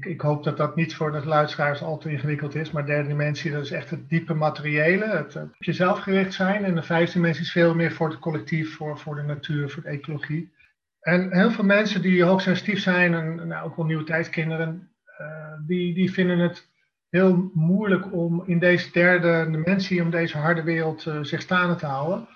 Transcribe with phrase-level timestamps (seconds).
[0.00, 3.50] ik, hoop dat dat niet voor de luisteraars al te ingewikkeld is, maar derde dimensie,
[3.50, 6.64] dat is echt het diepe materiële, het, het op jezelf gericht zijn.
[6.64, 9.82] En de vijfde dimensie is veel meer voor het collectief, voor, voor de natuur, voor
[9.82, 10.52] de ecologie.
[11.00, 15.26] En heel veel mensen die hoogsensitief zijn, en nou, ook wel nieuwe tijdskinderen, uh,
[15.66, 16.70] die, die vinden het
[17.08, 21.86] heel moeilijk om in deze derde dimensie, om deze harde wereld uh, zich staande te
[21.86, 22.28] houden.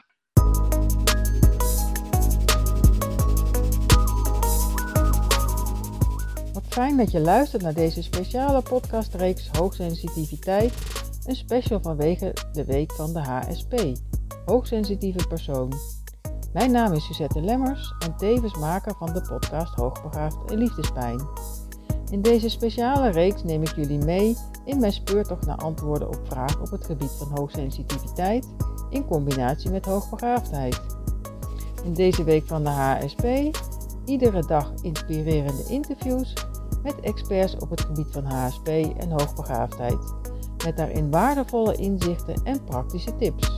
[6.76, 10.72] Fijn dat je luistert naar deze speciale podcastreeks Hoogsensitiviteit,
[11.24, 13.92] een special vanwege de week van de HSP,
[14.44, 15.72] Hoogsensitieve Persoon.
[16.52, 21.28] Mijn naam is Suzette Lemmers en tevens maker van de podcast Hoogbegaafd en Liefdespijn.
[22.10, 26.60] In deze speciale reeks neem ik jullie mee in mijn speurtocht naar antwoorden op vragen
[26.60, 28.48] op het gebied van hoogsensitiviteit
[28.90, 30.80] in combinatie met hoogbegaafdheid.
[31.84, 33.24] In deze week van de HSP
[34.04, 36.34] iedere dag inspirerende interviews
[36.86, 40.14] met experts op het gebied van HSP en hoogbegaafdheid,
[40.64, 43.48] met daarin waardevolle inzichten en praktische tips.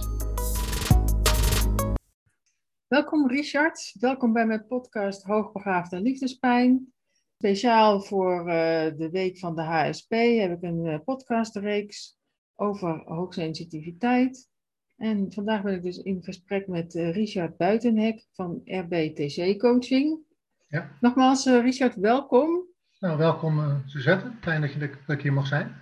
[2.86, 6.92] Welkom Richard, welkom bij mijn podcast Hoogbegaafd en Liefdespijn.
[7.38, 8.46] Speciaal voor uh,
[8.96, 12.18] de week van de HSP heb ik een uh, podcastreeks
[12.54, 14.48] over hoogsensitiviteit.
[14.96, 20.18] En vandaag ben ik dus in gesprek met uh, Richard Buitenhek van RBTC Coaching.
[20.68, 20.96] Ja.
[21.00, 22.67] Nogmaals, Richard, welkom.
[23.00, 24.30] Nou, welkom uh, Suzette.
[24.40, 25.76] Fijn dat, je, dat ik hier mag zijn.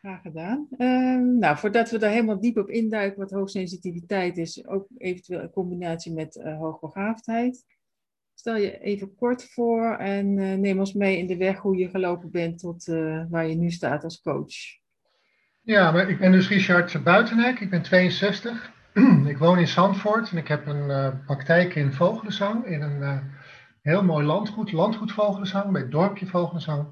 [0.00, 0.66] Graag gedaan.
[0.78, 5.50] Uh, nou, voordat we daar helemaal diep op induiken wat hoogsensitiviteit is, ook eventueel in
[5.50, 7.64] combinatie met uh, hoogbegaafdheid.
[8.34, 11.88] Stel je even kort voor en uh, neem ons mee in de weg hoe je
[11.88, 12.84] gelopen bent tot
[13.28, 14.54] waar je nu staat als coach.
[15.60, 18.72] Ja, maar ik ben dus Richard Buitenhek, ik ben 62.
[19.26, 23.22] ik woon in Zandvoort en ik heb een praktijk in Vogelenzang in een
[23.82, 26.88] Heel mooi landgoed, landgoed Vogelenzang, bij het dorpje Vogelenzang.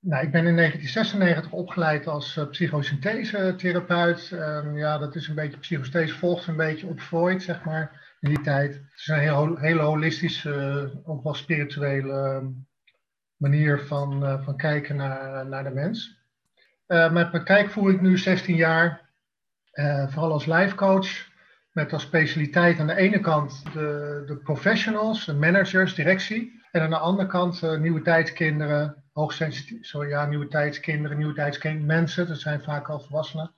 [0.00, 4.28] Nou, ik ben in 1996 opgeleid als uh, psychosynthese-therapeut.
[4.74, 8.40] ja, dat is een beetje, psychosynthese volgt een beetje op Freud, zeg maar, in die
[8.40, 8.74] tijd.
[8.74, 12.46] Het is een heel, hele holistische, uh, ook wel spirituele ehm,
[13.36, 16.18] manier van, uh, van kijken naar, naar de mens.
[16.86, 19.10] mijn praktijk voer ik nu 16 jaar,
[20.08, 21.34] vooral als life coach.
[21.76, 26.62] Met als specialiteit aan de ene kant de, de professionals, de managers, directie.
[26.70, 31.86] En aan de andere kant uh, nieuwe tijdskinderen, hoogsensitief, sorry, ja, nieuwe tijdskinderen, nieuwe tijdskinderen,
[31.86, 33.52] mensen, dat zijn vaak al volwassenen.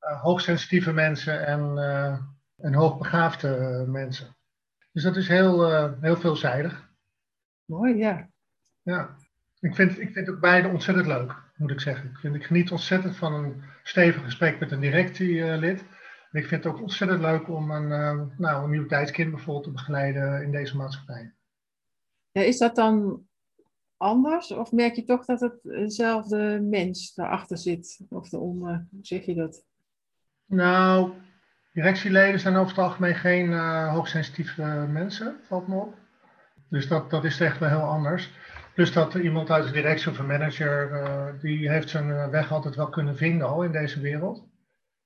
[0.00, 2.18] Uh, hoogsensitieve mensen en, uh,
[2.56, 4.36] en hoogbegaafde mensen.
[4.92, 6.88] Dus dat is heel, heel veelzijdig.
[7.64, 8.28] Mooi, ja.
[8.82, 9.16] Ja,
[9.60, 12.10] ik vind, ik vind ook beide ontzettend leuk, moet ik zeggen.
[12.10, 15.84] Ik, vind, ik geniet ontzettend van een stevig gesprek met een directielid
[16.34, 19.70] ik vind het ook ontzettend leuk om een, uh, nou, een nieuw tijdskind bijvoorbeeld te
[19.70, 21.32] begeleiden in deze maatschappij.
[22.30, 23.26] Ja, is dat dan
[23.96, 24.50] anders?
[24.50, 28.00] Of merk je toch dat het dezelfde mens daarachter zit?
[28.08, 29.64] Of eronder, hoe zeg je dat?
[30.46, 31.12] Nou,
[31.72, 35.94] directieleden zijn over het algemeen geen uh, hoogsensitieve mensen, valt me op.
[36.68, 38.30] Dus dat, dat is echt wel heel anders.
[38.74, 42.74] Plus dat iemand uit de directie of een manager, uh, die heeft zijn weg altijd
[42.74, 44.52] wel kunnen vinden al in deze wereld.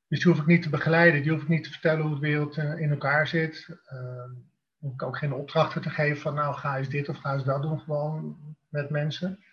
[0.08, 2.20] Dus die hoef ik niet te begeleiden, die hoef ik niet te vertellen hoe de
[2.20, 3.68] wereld eh, in elkaar zit.
[3.92, 4.30] Uh,
[4.78, 7.44] hoef ik ook geen opdrachten te geven van nou ga eens dit of ga eens
[7.44, 8.36] dat doen, gewoon
[8.68, 9.44] met mensen.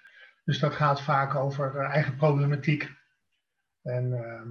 [0.44, 2.92] Dus dat gaat vaak over uh, eigen problematiek.
[3.82, 4.42] En uh,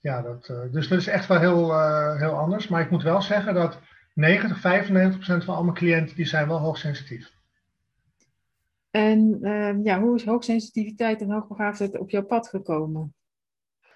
[0.00, 2.68] ja, dat, uh, dus dat is echt wel heel, heel anders.
[2.68, 3.80] Maar ik moet wel zeggen dat
[4.14, 7.32] 90, 95 procent van al mijn cliënten die zijn wel hoogsensitief.
[8.90, 13.14] En ehm, ja, hoe is hoogsensitiviteit en hoogbegaafdheid op jouw pad gekomen?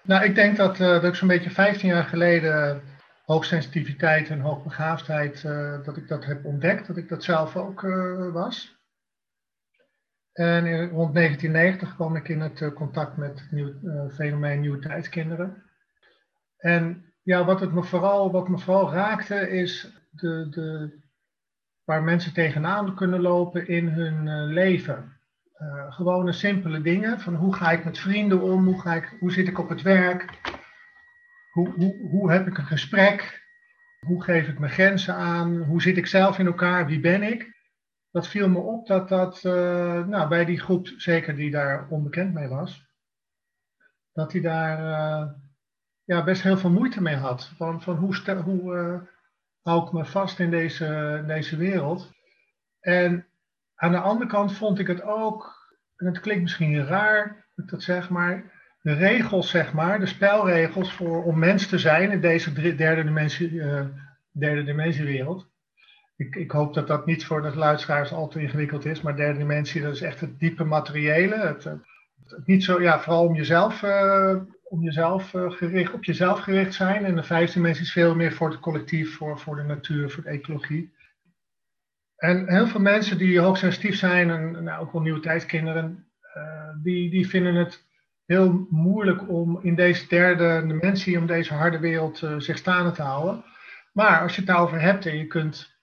[0.09, 2.81] Nou, ik denk dat, uh, dat ik zo'n beetje 15 jaar geleden
[3.25, 7.81] hoogsensitiviteit en hoogbegaafdheid, uh, dat ik dat heb ontdekt, dat ik dat zelf ook
[8.33, 8.77] was.
[10.31, 13.73] En in, rond 1990 kwam ik in het contact met het nieuw,
[14.09, 15.63] fenomeen nieuwe tijdskinderen.
[16.57, 20.97] En ja, wat, het me vooral, wat me vooral raakte is de, de,
[21.83, 25.18] waar mensen tegenaan kunnen lopen in hun leven.
[25.59, 27.19] Uh, gewone simpele dingen.
[27.19, 28.65] Van hoe ga ik met vrienden om?
[28.65, 30.39] Hoe, ga ik, hoe zit ik op het werk?
[31.51, 33.47] Hoe, hoe, hoe heb ik een gesprek?
[34.05, 35.57] Hoe geef ik mijn grenzen aan?
[35.57, 36.85] Hoe zit ik zelf in elkaar?
[36.85, 37.57] Wie ben ik?
[38.11, 42.33] Dat viel me op dat dat uh, nou, bij die groep, zeker die daar onbekend
[42.33, 42.87] mee was,
[44.13, 45.31] dat hij daar uh,
[46.03, 47.51] ja, best heel veel moeite mee had.
[47.57, 49.07] Van, van hoe, stel, hoe
[49.61, 52.11] hou ik me vast in deze, deze wereld?
[52.79, 53.28] En
[53.79, 57.83] aan de andere kant vond ik het ook, en het klinkt misschien raar dat dat
[57.83, 58.43] zeg, maar
[58.81, 63.51] de regels, zeg maar, de spelregels voor, om mens te zijn in deze derde, dimensie,
[63.51, 63.81] uh,
[64.31, 65.47] derde dimensiewereld.
[66.15, 69.39] Ik, ik, hoop dat dat niet voor de luisteraars al te ingewikkeld is, maar derde
[69.39, 71.69] dimensie, dat is echt het diepe materiële, het,
[72.45, 77.05] niet zo, ja, vooral om jezelf, uh, om jezelf uh, gericht, op jezelf gericht zijn.
[77.05, 80.23] En de vijfde dimensie is veel meer voor het collectief, voor, voor de natuur, voor
[80.23, 80.93] de ecologie.
[82.19, 86.07] En heel veel mensen die hoogsensitief zijn, en nou, ook wel nieuwe tijdskinderen,
[86.37, 87.87] uh, die, die vinden het
[88.25, 93.01] heel moeilijk om in deze derde dimensie, om deze harde wereld uh, zich staande te
[93.01, 93.43] houden.
[93.93, 95.77] Maar als je het daarover hebt en je kunt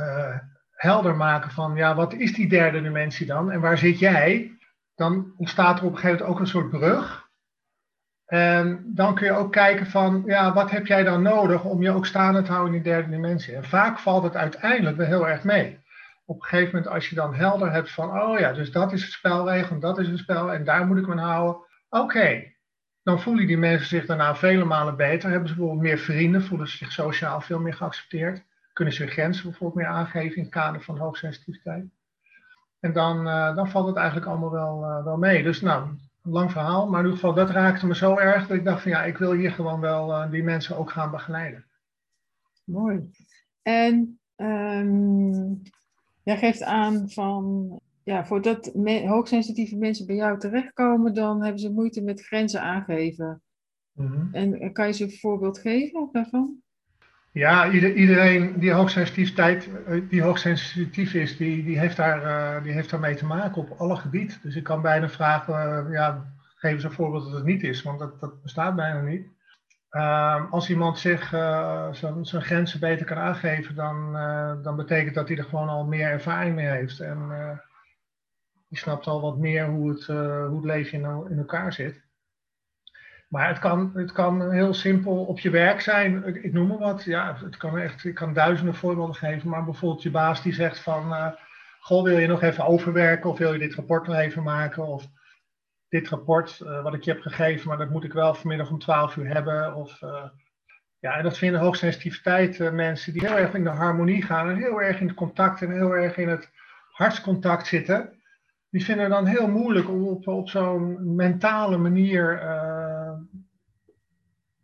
[0.00, 0.38] uh,
[0.70, 4.58] helder maken van, ja, wat is die derde dimensie dan en waar zit jij?
[4.94, 7.27] Dan ontstaat er op een gegeven moment ook een soort brug.
[8.28, 11.90] En dan kun je ook kijken van, ja, wat heb jij dan nodig om je
[11.90, 13.54] ook staande te houden in die derde dimensie?
[13.54, 15.78] En vaak valt het uiteindelijk wel heel erg mee.
[16.24, 19.02] Op een gegeven moment, als je dan helder hebt van, oh ja, dus dat is
[19.02, 21.56] het spelregel, dat is het spel en daar moet ik me aan houden.
[21.88, 22.52] Oké,
[23.02, 25.30] dan voelen die mensen zich daarna vele malen beter.
[25.30, 28.42] Hebben ze bijvoorbeeld meer vrienden, voelen ze zich sociaal veel meer geaccepteerd.
[28.72, 31.84] Kunnen ze hun grenzen bijvoorbeeld meer aangeven in het kader van hoogsensitiviteit.
[32.80, 35.42] En dan, uh, dan valt het eigenlijk allemaal wel, uh, wel mee.
[35.42, 35.88] Dus nou,
[36.30, 38.90] lang verhaal, maar in ieder geval dat raakte me zo erg dat ik dacht van
[38.90, 41.66] ja, ik wil hier gewoon wel uh, die mensen ook gaan begeleiden.
[42.64, 43.10] Mooi.
[43.62, 45.62] En um,
[46.22, 51.72] jij geeft aan van, ja, voordat me hoogsensitieve mensen bij jou terechtkomen, dan hebben ze
[51.72, 53.42] moeite met grenzen aangeven.
[53.92, 54.28] Mm -hmm.
[54.32, 56.62] En kan je ze een voorbeeld geven daarvan?
[57.32, 59.68] Ja, iedereen die hoogsensitiviteit,
[60.08, 63.96] die hoogsensitief is, die, die, heeft daar, uh, die heeft daarmee te maken op alle
[63.96, 64.36] gebieden.
[64.42, 67.82] Dus ik kan bijna vragen, uh, ja, geef eens een voorbeeld dat het niet is,
[67.82, 69.26] want dat, dat bestaat bijna niet.
[69.90, 71.92] Uh, als iemand zich uh,
[72.22, 74.12] zijn grenzen beter kan aangeven, dan,
[74.62, 77.00] dan betekent dat hij er gewoon al meer ervaring mee heeft.
[77.00, 77.28] En
[78.68, 80.98] die snapt al wat meer hoe het, hoe het leven
[81.30, 82.07] in elkaar zit.
[83.28, 86.24] Maar het kan, het kan heel simpel op je werk zijn.
[86.26, 87.04] Ik, noem maar wat.
[87.04, 89.48] Ja, het kan echt, ik kan duizenden voorbeelden geven.
[89.48, 91.12] Maar bijvoorbeeld je baas die zegt van...
[91.12, 91.26] Uh,
[91.80, 93.30] goh, wil je nog even overwerken?
[93.30, 94.86] Of wil je dit rapport nog even maken?
[94.86, 95.06] Of
[95.88, 97.68] dit rapport uh, wat ik je heb gegeven...
[97.68, 99.74] maar dat moet ik wel vanmiddag om 12 uur hebben.
[99.74, 100.24] Of, uh,
[100.98, 103.12] ja, en dat vinden hoogsensitiviteit mensen...
[103.12, 104.48] die heel erg in de harmonie gaan...
[104.48, 106.50] en heel erg in het contact en heel erg in het
[106.92, 108.16] hartscontact zitten...
[108.70, 112.42] Die vinden het dan heel moeilijk om op, op zo'n mentale manier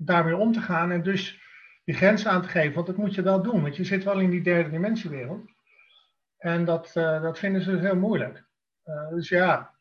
[0.04, 1.42] daarmee om te gaan en dus
[1.84, 2.74] die grenzen aan te geven.
[2.74, 5.52] Want dat moet je wel doen, want je zit wel in die derde dimensiewereld.
[6.38, 8.44] En dat, uh, dat vinden ze heel moeilijk.
[8.84, 9.74] Uh, dus ja,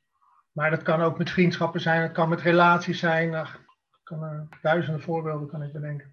[0.52, 3.36] maar dat kan ook met vriendschappen zijn, het kan met relaties zijn.
[3.36, 3.62] Ach,
[4.04, 6.12] kan, uh, duizenden voorbeelden kan ik bedenken.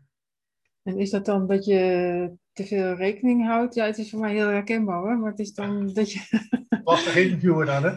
[0.83, 3.75] En is dat dan dat je te veel rekening houdt?
[3.75, 6.49] Ja, het is voor mij heel herkenbaar hoor, maar het is dan dat je...
[6.85, 7.91] Was de interviewer dan, hè?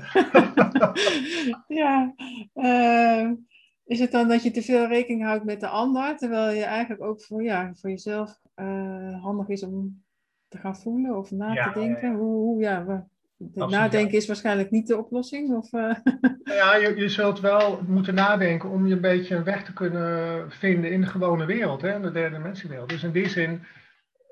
[1.82, 2.14] ja,
[3.86, 7.02] is het dan dat je te veel rekening houdt met de ander, terwijl je eigenlijk
[7.02, 10.04] ook voor, ja, voor jezelf uh, handig is om
[10.48, 12.08] te gaan voelen of na ja, te denken?
[12.08, 12.20] Ja, ja.
[12.20, 13.08] Hoe, hoe, ja,
[13.54, 15.56] nadenken is waarschijnlijk niet de oplossing?
[15.56, 15.96] Of, uh...
[16.44, 20.52] Ja, je, je zult wel moeten nadenken om je een beetje een weg te kunnen
[20.52, 22.90] vinden in de gewone wereld, hè, in de derde dimensiowereld.
[22.90, 23.62] Dus in die zin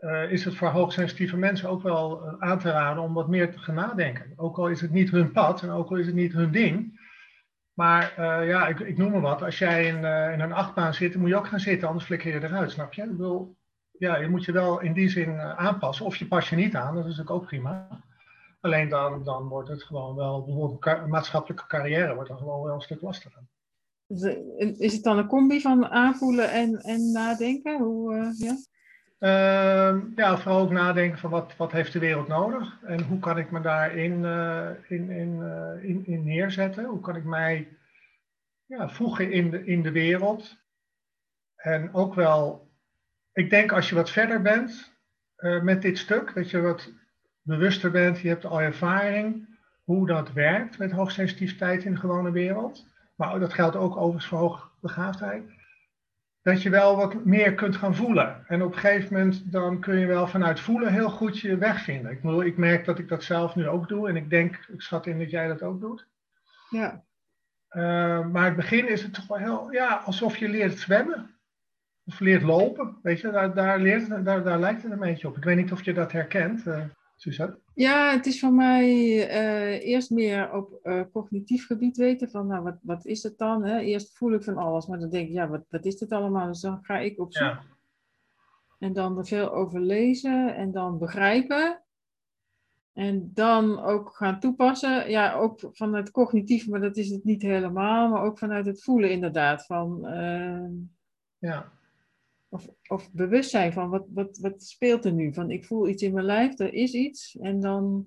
[0.02, 3.60] uh, is het voor hoogsensitieve mensen ook wel aan te raden om wat meer te
[3.60, 4.34] gaan nadenken.
[4.36, 7.00] Ook al is het niet hun pad en ook al is het niet hun ding.
[7.82, 9.42] Maar uh, ja, ik, ik, noem maar wat.
[9.42, 12.34] Als jij in, uh, in, een achtbaan zit, moet je ook gaan zitten, anders flikker
[12.34, 13.02] je eruit, snap je?
[13.02, 13.56] Ik bedoel,
[13.98, 16.06] ja, je moet je wel in die zin uh, aanpassen.
[16.06, 17.88] Of je pas je niet aan, dat is natuurlijk ook prima.
[18.60, 22.82] Alleen dan, dan wordt het gewoon wel, bijvoorbeeld maatschappelijke carrière wordt dan gewoon wel een
[22.82, 23.42] stuk lastiger.
[24.78, 27.78] Is het dan een combi van aanvoelen en, en nadenken?
[27.78, 28.56] Hoe, ja?
[29.22, 33.38] Uh, ja, vooral ook nadenken van wat, wat heeft de wereld nodig en hoe kan
[33.38, 36.86] ik me daarin uh, in, in, uh, in, in, neerzetten?
[36.86, 37.78] Hoe kan ik mij
[38.66, 40.58] ja, voegen in de, in de wereld?
[41.56, 42.70] En ook wel,
[43.34, 44.94] ik denk als je wat verder bent
[45.38, 46.92] uh, met dit stuk, dat je wat
[47.42, 52.86] bewuster bent, je hebt al ervaring hoe dat werkt met hoogsensitiviteit in de gewone wereld.
[53.16, 55.44] Maar dat geldt ook overigens voor hoogbegaafdheid
[56.42, 58.44] dat je wel wat meer kunt gaan voelen.
[58.48, 61.84] En op een gegeven moment dan kun je wel vanuit voelen heel goed je weg
[61.84, 62.12] vinden.
[62.12, 64.82] Ik, bedoel, ik merk dat ik dat zelf nu ook doe en ik denk, ik
[64.82, 66.08] schat in dat jij dat ook doet.
[66.70, 67.04] Ja.
[67.72, 71.36] Uh, maar het begin is het toch wel heel, ja, alsof je leert zwemmen.
[72.06, 75.38] Of leert lopen, weet je, daar, daar, leert, daar, daar lijkt het een beetje op.
[75.38, 76.66] Ik weet niet of je dat herkent.
[76.66, 76.84] Uh,
[77.74, 78.90] Ja, het is voor mij
[79.30, 83.66] uh, eerst meer op uh, cognitief gebied weten van, nou, wat, wat is het dan?
[83.66, 83.80] Hè?
[83.80, 86.48] Eerst voel ik van alles, maar dan denk ik, ja, wat, wat is het allemaal?
[86.48, 87.44] Dus dan ga ik op zoek.
[87.44, 87.64] Ja.
[88.80, 91.84] En dan er veel over lezen en dan begrijpen.
[92.94, 95.10] En dan ook gaan toepassen.
[95.10, 98.10] Ja, ook vanuit cognitief, maar dat is het niet helemaal.
[98.10, 99.66] Maar ook vanuit het voelen inderdaad.
[99.66, 100.70] Van, uh,
[101.38, 101.72] ja
[102.52, 105.34] of, of bewustzijn van wat, wat, wat speelt er nu?
[105.34, 107.38] Van ik voel iets in mijn lijf, er is iets.
[107.42, 108.06] En dan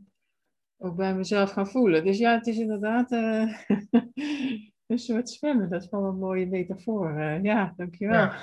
[0.78, 2.04] ook bij mezelf gaan voelen.
[2.04, 3.54] Dus ja, het is inderdaad uh,
[4.86, 5.70] een soort zwemmen.
[5.70, 7.18] Dat is wel een mooie metafoor.
[7.18, 8.14] Uh, ja, dankjewel.
[8.14, 8.36] Ja.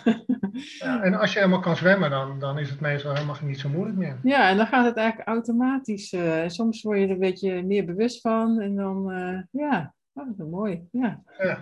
[0.79, 1.01] ja.
[1.01, 3.97] en als je helemaal kan zwemmen, dan, dan is het meestal helemaal niet zo moeilijk
[3.97, 4.19] meer.
[4.23, 6.13] Ja, en dan gaat het eigenlijk automatisch.
[6.13, 8.59] Uh, soms word je er een beetje meer bewust van.
[8.59, 9.11] En dan,
[9.51, 10.87] ja, oh, dat is mooi.
[10.91, 11.23] Ja.
[11.37, 11.57] ja.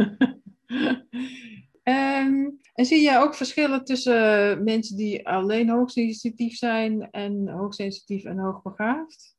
[2.23, 8.37] Um, en zie jij ook verschillen tussen mensen die alleen hoogsensitief zijn en hoogsensitief en
[8.37, 9.37] hoogbegaafd?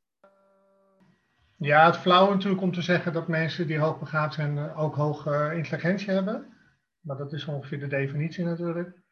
[1.56, 5.52] Ja, het flauw natuurlijk om te zeggen dat mensen die hoogbegaafd zijn eh, ook hoge
[5.54, 6.56] intelligentie hebben.
[7.00, 9.02] Maar dat is ongeveer de definitie natuurlijk.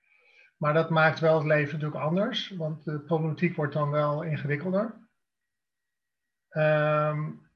[0.57, 5.09] Maar dat maakt wel het leven natuurlijk anders, want de problematiek wordt dan wel ingewikkelder.
[6.51, 7.51] Um,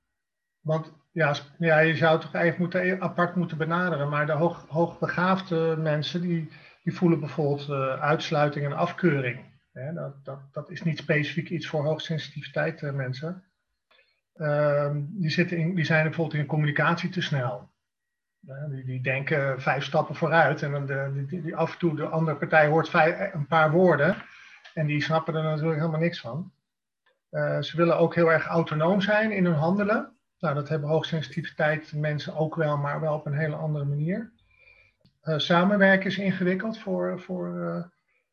[0.61, 4.09] want ja, ja, je zou het toch even moeten, apart moeten benaderen.
[4.09, 6.51] Maar de hoog, hoogbegaafde mensen die,
[6.83, 9.41] die voelen bijvoorbeeld uh, uitsluiting en afkeuring.
[9.95, 13.45] dat, dat, dat is niet specifiek iets voor hoogsensitiviteit uh, mensen.
[14.37, 17.71] Uh, die, zitten in, die zijn bijvoorbeeld in communicatie te snel.
[18.71, 22.07] die, die, denken vijf stappen vooruit en dan de, die, die, af en toe de
[22.07, 24.17] andere partij hoort vijf, een paar woorden
[24.75, 26.53] en die snappen er natuurlijk helemaal niks van.
[27.61, 30.17] Ze willen ook heel erg autonoom zijn in hun handelen.
[30.43, 34.33] Nou, dat hebben hoogsensitiviteit mensen ook wel, maar wel op een hele andere manier.
[35.25, 37.85] Uh, samenwerken is ingewikkeld voor, voor uh,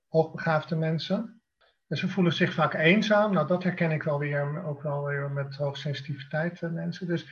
[0.07, 1.41] hoogbegaafde mensen.
[1.87, 3.33] En ze voelen zich vaak eenzaam.
[3.33, 7.07] Nou, dat herken ik wel weer, ook wel weer met hoogsensitiviteit uh, mensen.
[7.07, 7.27] Dus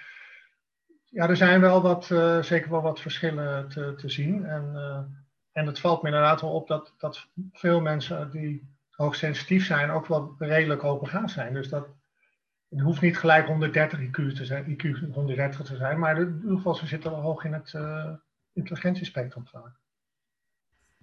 [1.03, 2.05] ja, er zijn wel wat,
[2.45, 4.45] zeker wel wat verschillen te, te zien.
[4.45, 4.75] En,
[5.51, 10.07] en het valt me inderdaad wel op dat, dat veel mensen die hoogsensitief zijn ook
[10.07, 11.53] wel redelijk hoogbegaafd zijn.
[11.53, 11.87] Dus dat,
[12.69, 16.55] het hoeft niet gelijk 130 IQ te zijn, IQ 130 te zijn, maar in ieder
[16.55, 18.13] geval ze zitten wel hoog in het uh,
[18.53, 19.43] intelligentiespectrum.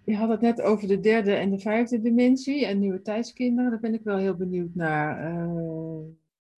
[0.05, 3.71] Je had het net over de derde en de vijfde dimensie en nieuwe tijdskinderen.
[3.71, 5.33] Daar ben ik wel heel benieuwd naar.
[5.33, 5.99] Uh,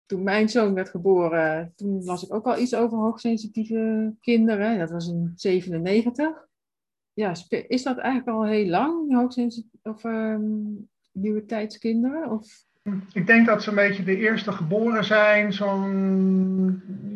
[0.06, 4.80] toen mijn zoon werd geboren, toen las ik ook al iets over hoogsensitieve kinderen.
[4.80, 6.48] Dat was in 97.
[7.14, 7.34] Ja,
[7.68, 12.32] is dat eigenlijk al heel lang, hoogsensitieve of um, nieuwe tijdskinderen?
[12.32, 12.66] Of
[13.14, 15.52] ik denk dat ze een beetje de eerste geboren zijn.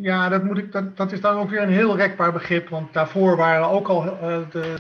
[0.02, 2.70] Ja, dat, moet ik, dat, is dan ook weer een heel rekbaar begrip.
[2.70, 4.76] Want daarvoor waren ook al uh, de,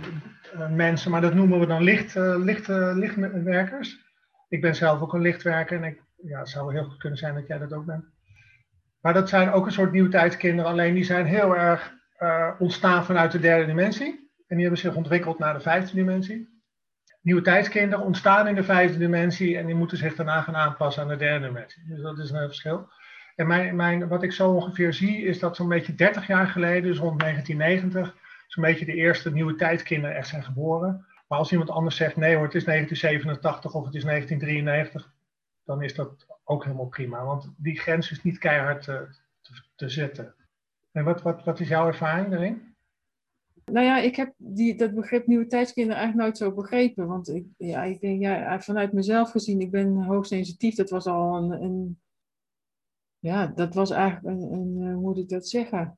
[0.55, 4.07] uh, mensen, maar dat noemen we dan licht, uh, licht, lichtwerkers.
[4.49, 7.33] Ik ben zelf ook een lichtwerker en ik, ja, het zou heel goed kunnen zijn
[7.33, 8.05] dat jij dat ook bent.
[9.01, 11.93] Maar dat zijn ook een soort nieuwtijdskinderen, alleen die zijn heel erg
[12.59, 14.29] ontstaan vanuit de derde dimensie.
[14.47, 16.58] En die hebben zich ontwikkeld naar de vijfde dimensie
[17.21, 21.09] nieuwe tijdskinderen ontstaan in de vijfde dimensie en die moeten zich daarna gaan aanpassen aan
[21.09, 21.83] de derde dimensie.
[21.85, 22.89] Dus dat is een verschil.
[23.35, 26.83] En mijn, mijn, wat ik zo ongeveer zie is dat zo'n beetje 30 jaar geleden,
[26.83, 28.15] dus rond 1990,
[28.47, 31.05] zo'n beetje de eerste nieuwe tijdskinderen echt zijn geboren.
[31.27, 35.11] Maar als iemand anders zegt nee hoor, het is 1987 of het is 1993,
[35.65, 37.23] dan is dat ook helemaal prima.
[37.23, 39.07] Want die grens is niet keihard te,
[39.41, 40.35] te, te zetten.
[40.91, 42.68] En wat, wat, wat is jouw ervaring daarin?
[43.71, 47.07] Nou ja, ik heb die, dat begrip nieuwe tijdskinderen eigenlijk nooit zo begrepen.
[47.07, 50.75] Want ik, ja, ik denk, ja, vanuit mezelf gezien, ik ben hoogsensitief.
[50.75, 51.99] Dat was al een, een
[53.19, 55.97] ja, dat was eigenlijk een, eh, hoe moet ik dat zeggen?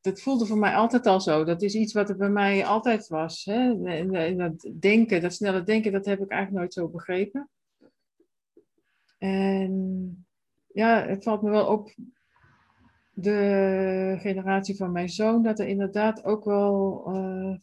[0.00, 1.44] Dat voelde voor mij altijd al zo.
[1.44, 3.44] Dat is iets wat er bij mij altijd was.
[3.44, 3.84] Hè?
[3.84, 7.50] En, dat denken, dat snelle denken, dat heb ik eigenlijk nooit zo begrepen.
[9.18, 10.26] En
[10.66, 11.94] ja, het valt me wel op
[13.18, 17.54] de generatie van mijn zoon, dat er inderdaad ook wel uh,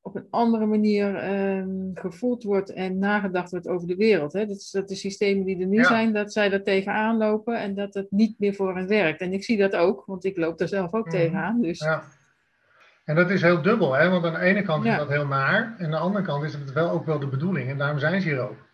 [0.00, 4.32] op een andere manier uh, gevoeld wordt en nagedacht wordt over de wereld.
[4.32, 4.46] Hè?
[4.46, 7.94] Dat, dat de systemen die er nu zijn, dat zij er tegenaan lopen en dat
[7.94, 9.20] het niet meer voor hen werkt.
[9.20, 11.10] En ik zie dat ook, want ik loop er zelf ook mm.
[11.10, 11.60] tegenaan.
[11.60, 11.78] Dus.
[11.78, 12.02] Ja.
[13.04, 14.08] En dat is heel dubbel, hè?
[14.08, 16.52] want aan de ene kant is dat heel naar, en aan de andere kant is
[16.52, 18.68] het wel ook wel de bedoeling, en daarom zijn ze hier ook.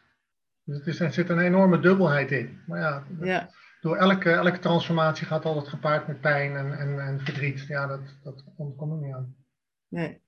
[0.65, 2.61] Dus het is, er zit een enorme dubbelheid in.
[2.67, 3.49] Maar ja, ja
[3.87, 7.67] door elke, elke transformatie gaat altijd gepaard met pijn en, en, en verdriet.
[7.69, 9.35] Ja, dat, dat komt er niet aan.
[9.89, 10.21] Nee.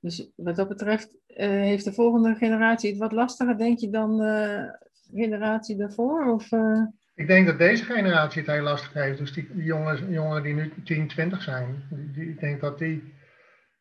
[0.00, 4.16] Dus wat dat betreft uh, heeft de volgende generatie het wat lastiger, denk je, dan
[4.16, 4.78] de
[5.14, 6.32] generatie daarvoor?
[6.32, 6.82] Of, uh...
[7.14, 9.18] Ik denk dat deze generatie het heel lastig heeft.
[9.18, 13.14] Dus die, jongeren die nu 10, 20 zijn, die, ik denk dat die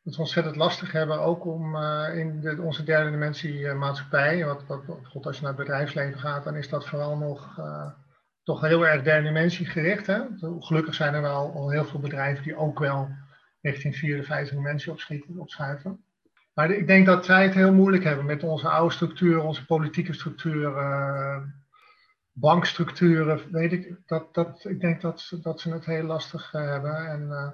[0.04, 1.76] het ontzettend lastig hebben, ook om
[2.14, 6.44] in de, onze derde dimensie maatschappij, wat, wat, God, als je naar het bedrijfsleven gaat,
[6.44, 7.60] dan is dat vooral nog
[8.46, 10.08] toch heel erg derde dimensie gericht.
[10.08, 10.22] Hè?
[10.60, 13.10] Gelukkig zijn er wel al heel veel bedrijven die ook wel
[13.62, 14.96] richting vierde, vijfde dimensie
[15.38, 16.04] opschuiven.
[16.54, 20.14] Maar ik denk dat zij het heel moeilijk hebben met onze oude structuren, onze politieke
[20.14, 21.64] structuren,
[22.32, 23.52] bankstructuren.
[23.52, 27.10] Weet ik, dat, dat, ik denk dat, dat ze het heel lastig eh, hebben.
[27.10, 27.52] En, uh,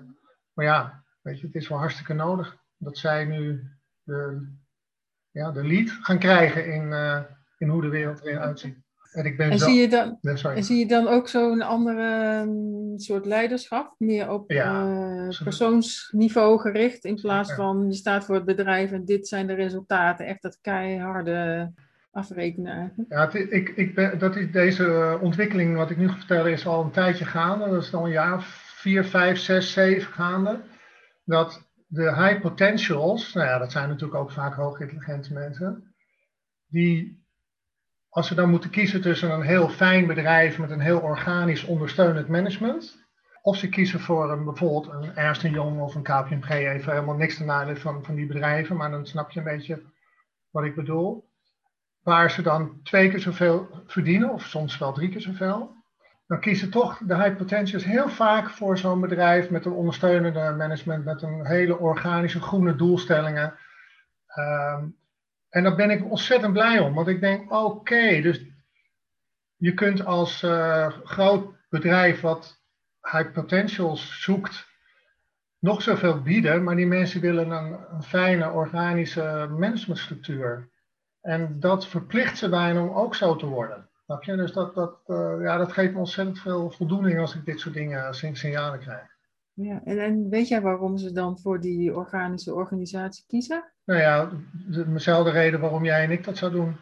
[0.54, 3.72] maar ja, weet je, het is wel hartstikke nodig dat zij nu
[4.04, 4.48] de,
[5.32, 6.94] ja, de lead gaan krijgen in,
[7.58, 8.78] in hoe de wereld eruit uitziet.
[9.12, 9.66] En, ik ben En zo...
[9.66, 13.96] zie je dan, Nee, en zie je dan ook zo'n andere mm, soort leiderschap?
[13.98, 14.86] Meer op Ja,
[15.30, 19.54] eh, persoonsniveau gericht in plaats van je staat voor het bedrijf en dit zijn de
[19.54, 20.26] resultaten.
[20.26, 21.72] Echt dat keiharde
[22.12, 23.12] afrekenen eigenlijk.
[23.12, 26.52] Ja, het, ik, ik ben, dat is deze eh, ontwikkeling, wat ik nu ga vertellen,
[26.52, 27.70] is al een tijdje gaande.
[27.70, 28.42] Dat is al een jaar
[28.76, 30.60] vier, vijf, zes, zeven gaande.
[31.26, 35.94] Dat de high potentials, nou ja, dat zijn natuurlijk ook vaak hoogintelligente mensen,
[36.68, 37.21] die,
[38.12, 42.28] als ze dan moeten kiezen tussen een heel fijn bedrijf met een heel organisch ondersteunend
[42.28, 43.06] management,
[43.42, 47.38] of ze kiezen voor een, bijvoorbeeld een Ernst Young of een KPMG, even helemaal niks
[47.38, 49.82] te nadelen van, van die bedrijven, maar dan snap je een beetje
[50.50, 51.30] wat ik bedoel
[52.04, 55.76] waar ze dan twee keer zoveel verdienen, of soms wel drie keer zoveel,
[56.28, 61.06] dan kiezen toch de high potentials heel vaak voor zo'n bedrijf met een ondersteunende management,
[61.06, 63.54] met een hele organische groene doelstellingen.
[64.28, 64.86] Ehm,
[65.52, 68.42] en daar ben ik ontzettend blij om, want ik denk, oké, dus
[69.56, 72.60] je kunt als eh, groot bedrijf wat
[73.02, 74.68] high potentials zoekt,
[75.60, 80.70] nog zoveel bieden, maar die mensen willen een, een fijne organische managementstructuur.
[81.22, 83.90] En dat verplicht ze bijna om ook zo te worden.
[84.06, 84.36] Snap je?
[84.36, 87.74] Dus dat, dat, eh, ja, dat geeft me ontzettend veel voldoening als ik dit soort
[87.74, 89.11] dingen, eh, sign- signalen krijg.
[89.64, 93.64] Ja, en, en weet jij waarom ze dan voor die organische organisatie kiezen?
[93.86, 94.30] Nou ja,
[94.68, 96.76] de- dezelfde reden waarom jij en ik dat zou doen.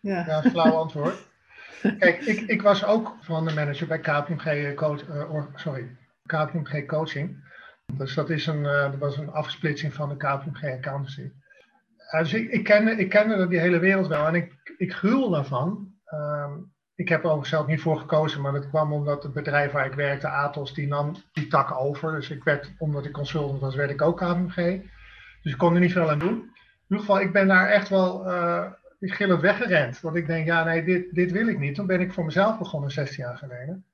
[0.00, 1.28] Ja, Ja, flauw antwoord.
[1.98, 5.96] Kijk, ik, ik was ook van de manager bij KPMG, coach, eh, or- sorry,
[6.26, 7.48] KPMG Coaching.
[7.92, 11.30] Dus dat, is een, eh, dat was een afsplitsing van de KPMG Accountancy.
[12.10, 15.94] Dus ik, ik, kende, ik kende die hele wereld wel en ik, ik gruwel daarvan.
[16.04, 16.52] Ehm,
[17.00, 19.92] ik heb er zelf niet voor gekozen, maar dat kwam omdat het bedrijf waar ik
[19.92, 22.12] werkte, Atos, die nam die tak over.
[22.12, 24.82] Dus ik werd, omdat ik consultant was, werd ik ook KPMG.
[25.42, 26.38] Dus ik kon er niet veel aan doen.
[26.38, 26.52] In
[26.88, 28.66] ieder geval, ik ben daar echt wel uh,
[29.00, 30.00] gillend weggerend.
[30.00, 31.74] Want ik denk, ja, nee, dit, dit wil ik niet.
[31.74, 33.84] Toen ben ik voor mezelf begonnen, 16 jaar geleden.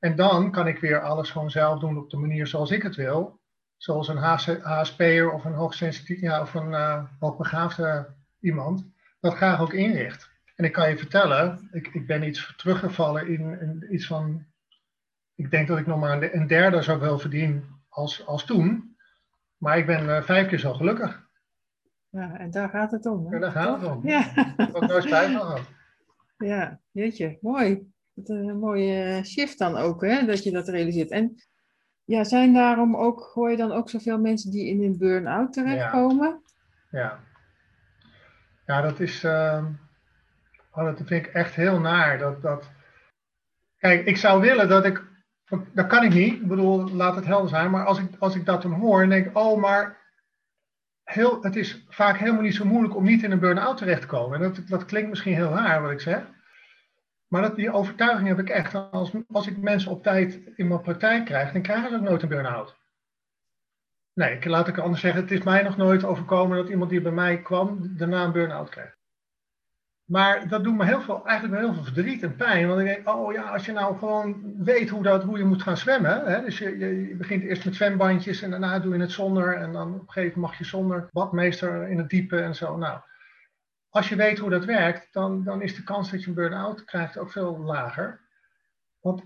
[0.00, 2.96] En dan kan ik weer alles gewoon zelf doen op de manier zoals ik het
[2.96, 3.40] wil.
[3.76, 8.86] Zoals een HSP'er of een hoogsensitief, ja, of een uh, hoogbegaafde iemand
[9.20, 10.31] dat graag ook inricht.
[10.62, 14.46] En ik kan je vertellen, ik, ik ben iets teruggevallen in, in, iets van,
[15.34, 18.96] ik denk dat ik nog maar een derde zoveel verdien als, als toen.
[19.56, 21.28] Maar ik ben uh, vijf keer zo gelukkig.
[22.08, 23.26] Ja, en daar gaat het om.
[23.26, 23.34] Hè?
[23.34, 24.08] Ja, daar gaat het om.
[24.08, 24.20] Ja.
[24.36, 25.60] Ik heb ook nooit spijt van gehad.
[26.36, 27.92] Ja, jeetje, mooi.
[28.12, 31.10] Wat een mooie shift dan ook, hè, dat je dat realiseert.
[31.10, 31.34] En
[32.04, 36.42] ja, zijn daarom ook, hoor je dan ook zoveel mensen die in een burn-out terechtkomen?
[36.90, 37.00] Ja.
[37.00, 37.18] ja.
[38.66, 39.64] Ja, dat is, uh,
[40.72, 42.18] oh, dat vind ik echt heel naar.
[42.18, 42.70] Dat, dat...
[43.78, 45.02] Kijk, ik zou willen dat ik,
[45.72, 48.44] dat kan ik niet, ik bedoel, laat het helder zijn, maar als ik, als ik
[48.44, 50.00] dat dan hoor en denk, oh, maar
[51.04, 54.06] heel, het is vaak helemaal niet zo moeilijk om niet in een burn-out terecht te
[54.06, 54.42] komen.
[54.42, 56.22] En dat, dat klinkt misschien heel raar wat ik zeg.
[57.28, 58.74] Maar dat, die overtuiging heb ik echt.
[58.74, 62.22] Als, als ik mensen op tijd in mijn praktijk krijg, dan krijgen ze ook nooit
[62.22, 62.76] een burn-out.
[64.14, 65.20] Nee, laat ik anders zeggen.
[65.20, 68.68] Het is mij nog nooit overkomen dat iemand die bij mij kwam, daarna een burn-out
[68.68, 68.96] kreeg.
[70.04, 72.68] Maar dat doet me heel veel, eigenlijk heel veel verdriet en pijn.
[72.68, 75.62] Want ik denk, oh ja, als je nou gewoon weet hoe, dat, hoe je moet
[75.62, 76.24] gaan zwemmen.
[76.24, 76.44] Hè?
[76.44, 79.56] Dus je, je, begint eerst met zwembandjes en daarna doe je het zonder.
[79.56, 82.76] En dan op een gegeven moment mag je zonder badmeester in het diepe en zo.
[82.76, 83.00] Nou,
[83.88, 86.84] als je weet hoe dat werkt, dan, dan is de kans dat je een burn-out
[86.84, 88.20] krijgt ook veel lager.
[89.00, 89.22] Want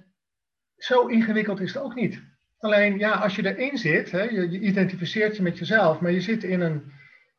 [0.77, 2.23] zo ingewikkeld is het ook niet.
[2.59, 6.21] Alleen ja, als je erin zit, hè, je, je identificeert je met jezelf, maar je
[6.21, 6.93] zit in een,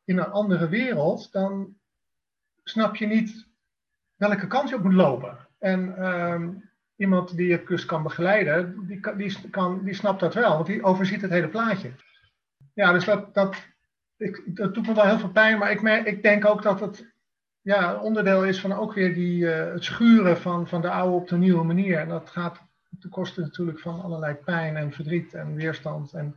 [0.03, 1.75] in een andere wereld, dan
[2.69, 3.47] snap je niet
[4.15, 5.37] welke kant je op moet lopen.
[5.59, 10.53] En um, iemand die je dus kan begeleiden, die, die, kan, die snapt dat wel,
[10.53, 11.91] want die overziet het hele plaatje.
[12.73, 13.55] Ja, dus dat, dat,
[14.17, 17.15] ik, dat doet me wel heel veel pijn, maar ik, ik denk ook dat het
[17.61, 21.27] ja, onderdeel is van ook weer die, uh, het schuren van, van de oude op
[21.27, 21.97] de nieuwe manier.
[21.99, 22.61] En dat gaat
[22.99, 26.35] ten koste natuurlijk van allerlei pijn en verdriet en weerstand en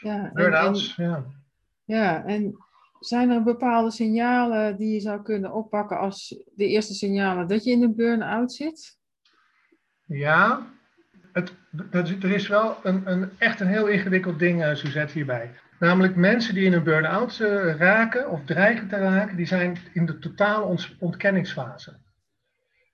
[0.00, 0.96] ja, burn-outs.
[0.96, 1.24] Ja.
[1.84, 2.56] ja, en
[3.00, 7.70] zijn er bepaalde signalen die je zou kunnen oppakken als de eerste signalen dat je
[7.70, 8.98] in een burn-out zit?
[10.04, 10.66] Ja,
[11.32, 11.52] het,
[11.90, 15.50] het, er is wel een, een, echt een heel ingewikkeld ding, uh, Suzette, hierbij.
[15.78, 20.06] Namelijk mensen die in een burn-out uh, raken of dreigen te raken, die zijn in
[20.06, 21.96] de totale ont ontkenningsfase.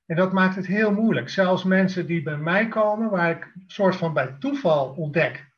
[0.07, 1.29] En dat maakt het heel moeilijk.
[1.29, 5.53] Zelfs mensen die bij mij komen, waar ik soort van bij toeval ontdek.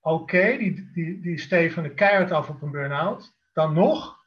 [0.00, 3.33] Oké, die, die, die steven de keihard af op een burn-out.
[3.54, 4.22] Dan nog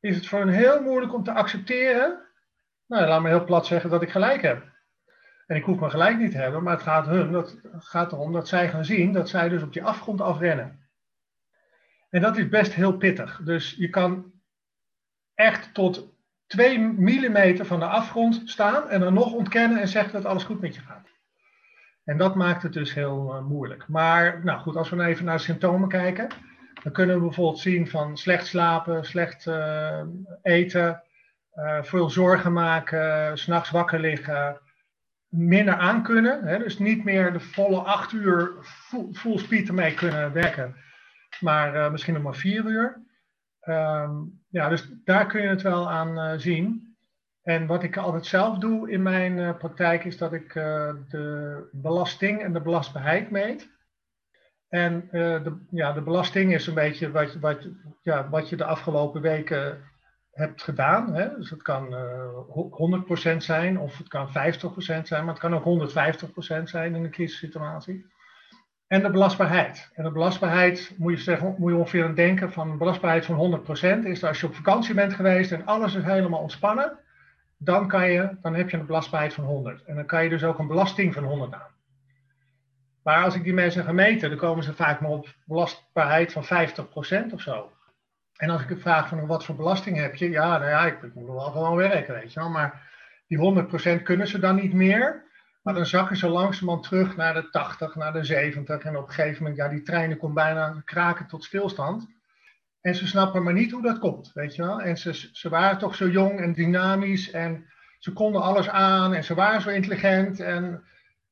[0.00, 2.26] is het voor hen heel moeilijk om te accepteren.
[2.86, 4.76] Nou, laat me heel plat zeggen dat ik gelijk heb.
[5.46, 8.32] En ik hoef me gelijk niet te hebben, maar het gaat, hun, dat, gaat erom
[8.32, 10.88] dat zij gaan zien dat zij dus op die afgrond afrennen.
[12.10, 13.40] En dat is best heel pittig.
[13.44, 14.32] Dus je kan
[15.34, 16.08] echt tot
[16.46, 20.60] twee millimeter van de afgrond staan en dan nog ontkennen en zeggen dat alles goed
[20.60, 21.08] met je gaat.
[22.04, 23.88] En dat maakt het dus heel uh, moeilijk.
[23.88, 26.28] Maar nou goed, als we nou even naar symptomen kijken,
[26.82, 30.02] dan kunnen we bijvoorbeeld zien van slecht slapen, slecht uh,
[30.42, 31.02] eten,
[31.54, 34.60] uh, veel zorgen maken, s'nachts wakker liggen,
[35.28, 36.46] minder aankunnen.
[36.46, 38.52] Hè, dus niet meer de volle acht uur
[39.12, 40.76] full, speed ermee kunnen werken,
[41.40, 43.06] maar misschien nog maar vier uur.
[43.68, 46.96] Um, ja, dus daar kun je het wel aan zien.
[47.42, 50.52] En wat ik altijd zelf doe in mijn praktijk is dat ik
[51.08, 53.77] de belasting en de belastbaarheid meet.
[54.68, 57.68] En uh, de, ja, de belasting is een beetje wat, wat,
[58.02, 59.78] ja, wat je de afgelopen weken
[60.32, 61.14] hebt gedaan.
[61.14, 61.36] Hè?
[61.36, 61.94] Dus het kan
[63.32, 64.30] 100% zijn of het kan 50%
[65.02, 65.90] zijn, maar het kan ook
[66.60, 68.06] 150% zijn in een crisissituatie.
[68.86, 69.90] En de belastbaarheid.
[69.94, 73.62] En de belastbaarheid moet je, zeggen, moet je ongeveer aan denken van een belastbaarheid van
[74.02, 76.98] 100% is dat als je op vakantie bent geweest en alles is helemaal ontspannen
[77.58, 79.84] dan, kan je, dan heb je een belastbaarheid van 100.
[79.84, 81.76] En dan kan je dus ook een belasting van 100 aan.
[83.08, 86.44] Maar als ik die mensen ga meten, dan komen ze vaak maar op belastbaarheid van
[86.44, 87.72] 50% of zo.
[88.36, 91.14] En als ik het vraag van wat voor belasting heb je, ja, nou ja, ik,
[91.14, 92.48] moet wel gewoon werken, weet je wel.
[92.48, 92.90] Maar
[93.26, 95.24] die 100% kunnen ze dan niet meer.
[95.62, 98.82] Maar dan zakken ze langzamerhand terug naar de 80, naar de 70.
[98.82, 102.06] En op een gegeven moment, ja, die treinen komen bijna kraken tot stilstand.
[102.80, 104.80] En ze snappen maar niet hoe dat komt, weet je wel.
[104.80, 107.66] En ze, ze waren toch zo jong en dynamisch en
[107.98, 110.40] ze konden alles aan en ze waren zo intelligent.
[110.40, 110.84] En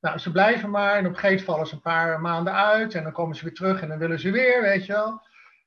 [0.06, 2.94] nou, ze blijven maar en op een gegeven moment vallen ze een paar maanden uit
[2.94, 5.26] en dan komen ze weer terug en dan willen ze weer, weet je wel.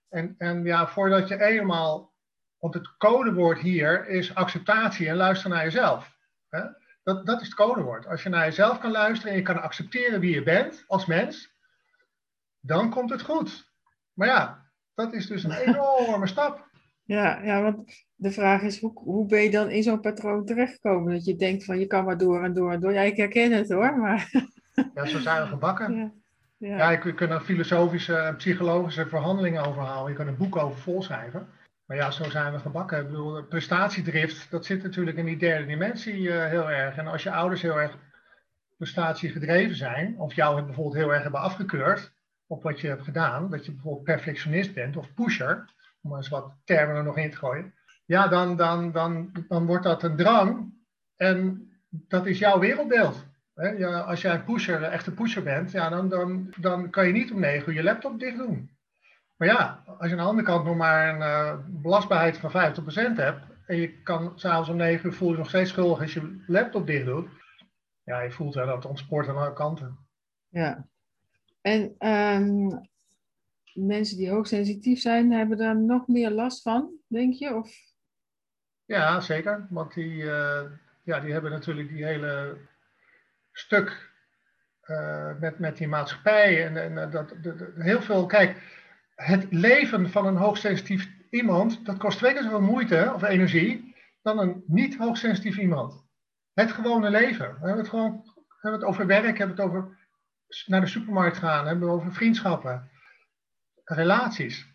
[0.09, 2.13] En, en ja, voordat je eenmaal,
[2.59, 6.17] want het codewoord hier is acceptatie en luister naar jezelf.
[6.49, 6.61] Hè?
[7.03, 8.07] Dat, dat is het codewoord.
[8.07, 11.53] Als je naar jezelf kan luisteren en je kan accepteren wie je bent als mens,
[12.59, 13.71] dan komt het goed.
[14.13, 16.68] Maar ja, dat is dus een enorme stap.
[17.09, 21.13] Ja, ja, want de vraag is, hoe, hoe ben je dan in zo'n patroon terechtgekomen?
[21.13, 22.93] Dat je denkt van, je kan maar door en door en door.
[22.93, 24.29] Ja, ik herken het hoor, maar...
[24.93, 25.95] Ja, zo zijn we gebakken.
[25.95, 26.11] Ja,
[26.57, 26.77] ja.
[26.77, 30.11] ja je kunt er filosofische en psychologische verhandelingen over halen.
[30.11, 31.47] Je kan een boek over volschrijven.
[31.85, 32.99] Maar ja, zo zijn we gebakken.
[32.99, 36.97] Ik bedoel, prestatiedrift, dat zit natuurlijk in die derde dimensie uh, heel erg.
[36.97, 37.97] En als je ouders heel erg
[38.77, 42.11] prestatiegedreven zijn, of jou bijvoorbeeld heel erg hebben afgekeurd,
[42.47, 46.51] op wat je hebt gedaan, dat je bijvoorbeeld perfectionist bent of pusher, om eens wat
[46.63, 47.73] termen er nog in te gooien,
[48.05, 50.73] ja, dan, dan, dan, dan wordt dat een drang
[51.15, 53.27] en dat is jouw wereldbeeld.
[53.77, 57.13] Ja, als jij een pusher, een echte pusher bent, ja, dan, dan, dan kan je
[57.13, 58.77] niet om negen uur je laptop dicht doen.
[59.37, 63.15] Maar ja, als je aan de andere kant nog maar een uh, belastbaarheid van 50%
[63.15, 66.43] hebt en je kan s'avonds om 9 uur voel je nog steeds schuldig als je
[66.47, 67.27] laptop dicht doet,
[68.03, 69.97] ja, je voelt wel dat het ontspoort aan alle kanten.
[70.47, 70.87] Ja,
[71.61, 72.88] en um,
[73.73, 77.55] mensen die hoogsensitief zijn, hebben daar nog meer last van, denk je?
[77.55, 77.71] Of?
[78.85, 79.67] Ja, zeker.
[79.69, 80.61] Want die, uh,
[81.03, 82.57] ja, die hebben natuurlijk die hele
[83.51, 84.11] stuk
[84.85, 86.65] uh, met, met die maatschappij.
[86.65, 88.25] En, en uh, dat, de, heel veel.
[88.25, 88.61] Kijk,
[89.15, 94.39] het leven van een hoogsensitief iemand, dat kost twee keer zoveel moeite of energie dan
[94.39, 96.07] een niet hoogsensitief iemand.
[96.53, 97.47] Het gewone leven.
[97.47, 98.23] We hebben het gewoon
[98.61, 99.97] we het over werk, we hebben het over
[100.65, 102.89] naar de supermarkt gaan, hebben we over vriendschappen,
[103.95, 104.67] relaties.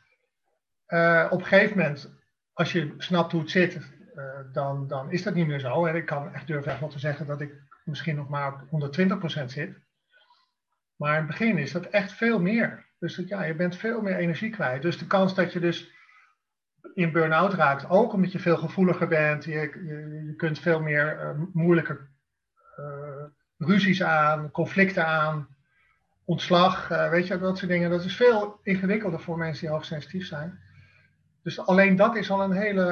[0.89, 2.15] Uh, op een gegeven moment,
[2.53, 3.75] als je snapt hoe het zit,
[4.15, 5.87] uh, dan, dan is dat niet meer zo.
[5.87, 8.99] En ik kan echt durven echt wel te zeggen dat ik misschien nog maar op
[9.43, 9.79] 120% zit.
[10.97, 12.87] Maar in het begin is dat echt veel meer.
[12.99, 14.83] Dus ja, je bent veel meer energie kwijt.
[14.83, 15.93] Dus de kans dat je dus
[16.95, 19.53] in burn-out raakt, ook omdat je veel gevoeliger bent, je,
[20.27, 21.99] je, kunt veel meer uh, moeilijke
[23.59, 25.54] ruzies aan, conflicten aan,
[26.25, 27.91] ontslag, uh, weet je, dat soort dingen.
[27.91, 30.59] Dat is veel ingewikkelder voor mensen die hoogsensitief zijn.
[31.43, 32.87] Dus alleen dat is al een, hele,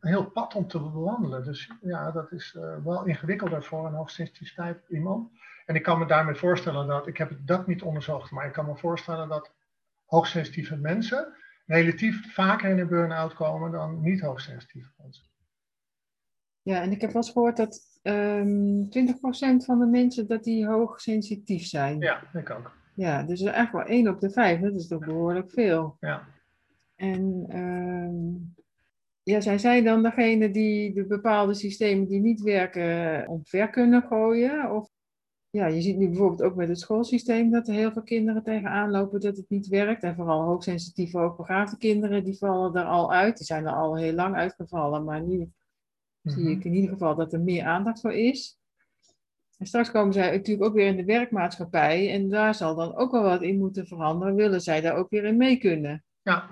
[0.00, 1.44] een heel pad om te bewandelen.
[1.44, 5.30] Dus ja, dat is uh, wel ingewikkelder voor een hoogsensitief type iemand.
[5.66, 8.66] En ik kan me daarmee voorstellen dat, ik heb dat niet onderzocht, maar ik kan
[8.66, 9.52] me voorstellen dat
[10.04, 15.27] hoogsensitieve mensen relatief vaker in een burn-out komen dan niet hoogsensitieve mensen.
[16.68, 20.44] Ja, en ik heb wel eens gehoord dat um, ehm, 20% van de mensen dat
[20.44, 22.00] die hoogsensitief zijn.
[22.00, 22.72] Ja, ik ook.
[22.94, 25.96] Ja, dus echt wel 1 op de 5, dat is toch behoorlijk veel.
[26.00, 26.22] Ja.
[26.94, 28.54] En um,
[29.22, 34.70] ja, zijn zij dan degene die de bepaalde systemen die niet werken omver kunnen gooien?
[34.70, 34.90] Of
[35.50, 38.90] ja, je ziet nu bijvoorbeeld ook met het schoolsysteem dat er heel veel kinderen tegenaan
[38.90, 40.02] lopen dat het niet werkt.
[40.02, 43.36] En vooral hoogsensitieve, hoogbegaafde kinderen, die vallen er al uit.
[43.36, 45.50] Die zijn er al heel lang uitgevallen, maar nu
[46.30, 46.66] zie ik mhm.
[46.66, 48.58] in ieder geval dat er meer aandacht voor is.
[49.58, 53.12] En straks komen zij natuurlijk ook weer in de werkmaatschappij en daar zal dan ook
[53.12, 54.34] wel wat in moeten veranderen.
[54.34, 56.04] Willen zij daar ook weer in mee kunnen?
[56.22, 56.44] Ja,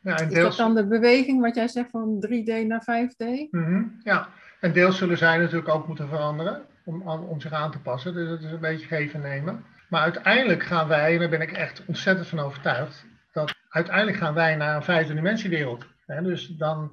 [0.00, 3.50] Ja, en Is deels, dat dan de beweging wat jij zegt van 3D naar 5D?
[3.50, 4.28] Mhm, ja,
[4.60, 8.14] en deels zullen zij natuurlijk ook moeten veranderen om, om zich aan te passen.
[8.14, 9.64] Dus het is een beetje geven en nemen.
[9.88, 14.34] Maar uiteindelijk gaan wij, en daar ben ik echt ontzettend van overtuigd, dat uiteindelijk gaan
[14.34, 15.86] wij naar een vijfde dimensiewereld.
[16.06, 16.92] Dus dan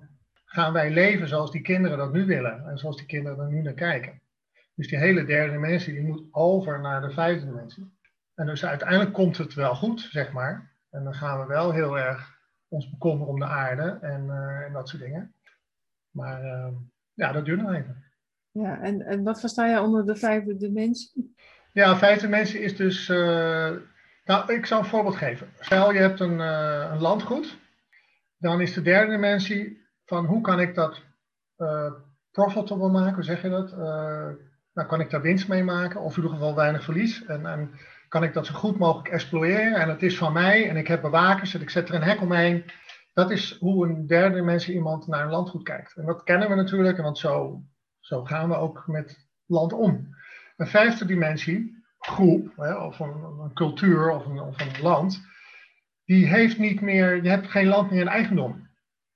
[0.55, 3.61] gaan wij leven zoals die kinderen dat nu willen en zoals die kinderen er nu
[3.61, 4.21] naar kijken.
[4.75, 7.93] Dus die hele derde dimensie die moet over naar de vijfde dimensie.
[8.35, 10.71] En dus uiteindelijk komt het wel goed, zeg maar.
[10.89, 14.73] En dan gaan we wel heel erg ons bekommeren om de aarde en, eh, en
[14.73, 15.33] dat soort dingen.
[16.11, 16.67] Maar eh,
[17.13, 18.03] ja, dat duurt nog even.
[18.51, 21.35] Ja, en, en wat versta jij onder de vijfde dimensie?
[21.71, 23.09] Ja, vijfde dimensie is dus.
[23.09, 23.71] eh,
[24.25, 25.47] nou, ik zal een voorbeeld geven.
[25.59, 27.57] Stel je hebt een, een landgoed.
[28.37, 31.01] Dan is de derde dimensie van hoe kan ik dat
[31.55, 31.91] eh,
[32.31, 33.71] profitable maken, hoe zeg je dat?
[33.71, 34.29] Eh,
[34.73, 37.25] nou, kan ik daar winst mee maken of in ieder geval weinig verlies?
[37.25, 37.71] En, en
[38.07, 39.75] kan ik dat zo goed mogelijk exploiteren?
[39.75, 42.21] En het is van mij en ik heb bewakers en ik zet er een hek
[42.21, 42.65] omheen.
[43.13, 45.95] Dat is hoe een derde dimensie iemand naar een landgoed kijkt.
[45.95, 47.63] En dat kennen we natuurlijk, want zo,
[47.99, 50.15] zo gaan we ook met land om.
[50.57, 55.21] Een vijfde dimensie, groep, of een, een cultuur of een, of een land,
[56.05, 58.64] die heeft niet meer, je hebt geen land meer in eigendom.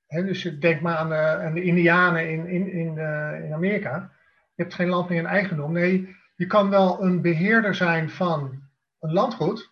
[0.10, 3.54] Hè, dus je denkt maar aan de, aan de Indianen in, in, in, eh, in
[3.54, 4.12] Amerika.
[4.56, 5.72] Je hebt geen land meer in eigendom.
[5.72, 8.64] Nee, je kan wel een beheerder zijn van
[9.00, 9.72] een landgoed,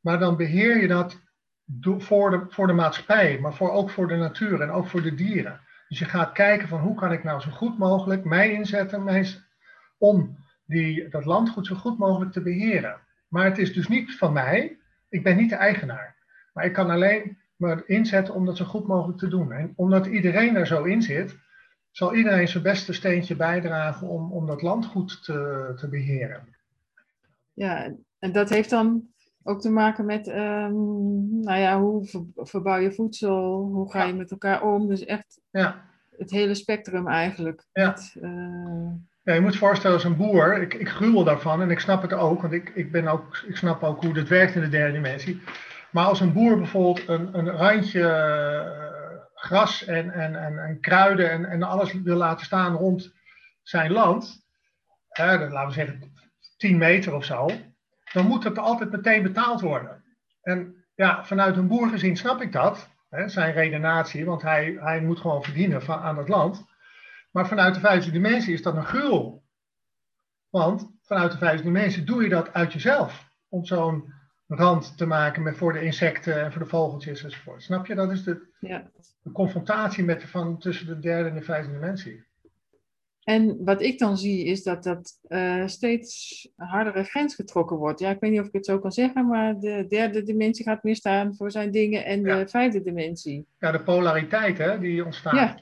[0.00, 1.20] maar dan beheer je dat
[1.98, 5.14] voor de, voor de maatschappij, maar voor, ook voor de natuur en ook voor de
[5.14, 5.60] dieren.
[5.88, 9.26] Dus je gaat kijken van hoe kan ik nou zo goed mogelijk mij inzetten mij,
[9.98, 13.00] om die, dat landgoed zo goed mogelijk te beheren.
[13.28, 16.16] Maar het is dus niet van mij, ik ben niet de eigenaar.
[16.52, 19.52] Maar ik kan alleen me inzetten om dat zo goed mogelijk te doen.
[19.52, 21.36] En omdat iedereen er zo in zit,
[21.90, 26.56] zal iedereen zijn beste steentje bijdragen om, om dat landgoed te, te beheren.
[27.54, 29.02] Ja, en dat heeft dan
[29.42, 30.72] ook te maken met, ehm,
[31.40, 34.88] nou ja, hoe ver- verbouw je voedsel, hoe ga je met elkaar om.
[34.88, 35.84] Dus echt Ja.
[36.16, 37.64] het hele spectrum eigenlijk.
[37.72, 37.88] Ja.
[37.88, 38.90] Niet, eh,
[39.22, 42.02] Ja, je moet je voorstellen als een boer, ik, ik gruwel daarvan en ik snap
[42.02, 44.68] het ook, want ik, ik, ben ook, ik snap ook hoe dit werkt in de
[44.68, 45.40] derde dimensie.
[45.90, 51.30] Maar als een boer bijvoorbeeld een, een randje eh, gras en, en, en, en kruiden
[51.30, 53.12] en, en alles wil laten staan rond
[53.62, 54.46] zijn land,
[55.08, 56.12] hè, laten we zeggen
[56.56, 57.50] 10 meter of zo,
[58.12, 60.04] dan moet het altijd meteen betaald worden.
[60.42, 65.00] En ja, vanuit een boer gezien snap ik dat, hè, zijn redenatie, want hij, hij
[65.00, 66.66] moet gewoon verdienen van, aan het land.
[67.30, 69.42] Maar vanuit de vijfde dimensie is dat een gruwel.
[70.50, 73.30] Want vanuit de vijfde dimensie doe je dat uit jezelf.
[73.48, 74.12] Om zo'n
[74.48, 77.62] rand te maken met, voor de insecten en voor de vogeltjes enzovoort.
[77.62, 77.94] Snap je?
[77.94, 78.90] Dat is de, ja.
[79.22, 82.26] de confrontatie met, van, tussen de derde en de vijfde dimensie.
[83.22, 88.00] En wat ik dan zie is dat dat eh, steeds hardere grens getrokken wordt.
[88.00, 90.82] Ja, ik weet niet of ik het zo kan zeggen, maar de derde dimensie gaat
[90.82, 92.38] meer staan voor zijn dingen en Ja.
[92.38, 93.46] de vijfde dimensie.
[93.58, 95.34] Ja, de polariteit hè, die ontstaat.
[95.34, 95.60] Ja.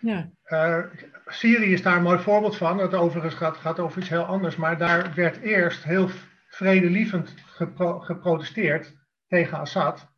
[0.00, 0.78] Ja, Eh,
[1.26, 2.76] Syrië is daar een mooi voorbeeld van.
[2.76, 4.56] Dat overigens gaat, gaat over iets heel anders.
[4.56, 6.08] Maar daar werd eerst heel
[6.48, 10.08] vredelievend gepro- geprotesteerd tegen Assad.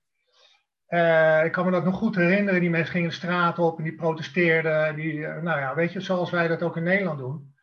[0.86, 2.60] Eh, ik kan me dat nog goed herinneren.
[2.60, 4.94] Die mensen gingen de straat op en die protesteerden.
[4.96, 7.54] Die, eh, nou ja, weet je, zoals wij dat ook in Nederland doen.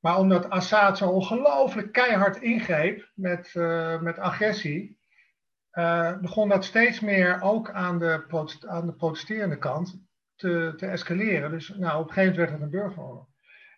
[0.00, 4.96] Maar omdat Assad zo ongelooflijk keihard ingreep met, eh, met agressie,
[6.20, 10.02] begon dat steeds meer ook aan de, aan de protesterende kant
[10.34, 11.50] te, te escaleren.
[11.50, 13.26] Dus nou, op een gegeven moment werd het een burgeroorlog.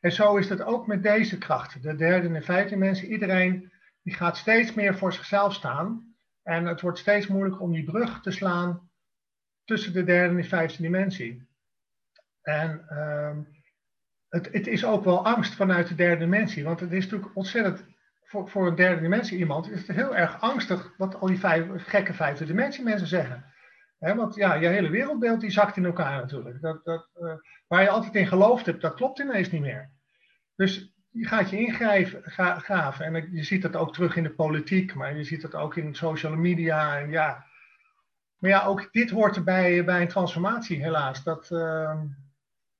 [0.01, 1.83] En zo is het ook met deze krachten.
[1.83, 3.09] De derde en de vijfde mensen.
[3.09, 6.15] Iedereen die gaat steeds meer voor zichzelf staan.
[6.43, 8.91] En het wordt steeds moeilijker om die brug te slaan
[9.65, 11.49] tussen de derde en de vijfde dimensie.
[12.43, 13.43] En ehm,
[14.29, 16.65] het, het is ook wel angst vanuit de derde dimensie.
[16.65, 17.85] Want het is natuurlijk ontzettend,
[18.25, 21.67] voor, voor een derde dimensie iemand, is het heel erg angstig wat al die vijf,
[21.77, 23.45] gekke vijfde dimensie mensen zeggen.
[23.99, 26.61] Hè, want ja, je hele wereldbeeld die zakt in elkaar natuurlijk.
[26.61, 27.35] Dat, dat, eh,
[27.67, 29.91] waar je altijd in geloofd hebt, dat klopt ineens niet meer.
[30.57, 33.05] Dus je gaat je ingrijven, ga- graven.
[33.05, 35.95] En je ziet dat ook terug in de politiek, maar je ziet dat ook in
[35.95, 36.99] social media.
[36.99, 37.45] En ja.
[38.39, 41.25] Maar ja, ook dit hoort erbij bij een transformatie, helaas.
[41.25, 42.01] Dat, eh,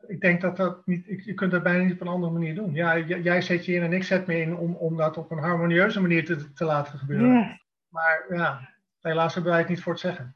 [0.07, 2.75] ik denk dat dat niet, je kunt dat bijna niet op een andere manier doen.
[2.75, 5.39] Ja, jij zet je in en ik zet me in om, om dat op een
[5.39, 7.29] harmonieuze manier te, te laten gebeuren.
[7.35, 7.59] ja.
[7.89, 8.69] Maar ja,
[9.01, 10.35] helaas hebben wij het niet voor het zeggen.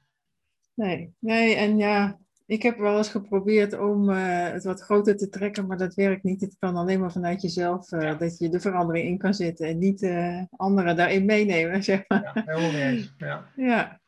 [0.75, 5.29] Nee, nee, en ja, ik heb wel eens geprobeerd om eh, het wat groter te
[5.29, 6.41] trekken, maar dat werkt niet.
[6.41, 8.15] Het kan alleen maar vanuit jezelf, eh, Ja.
[8.15, 12.33] dat je de verandering in kan zetten en niet eh, anderen daarin meenemen, zeg maar.
[12.35, 13.03] Ja, helemaal.
[13.17, 13.45] Ja.
[13.57, 14.01] Ja.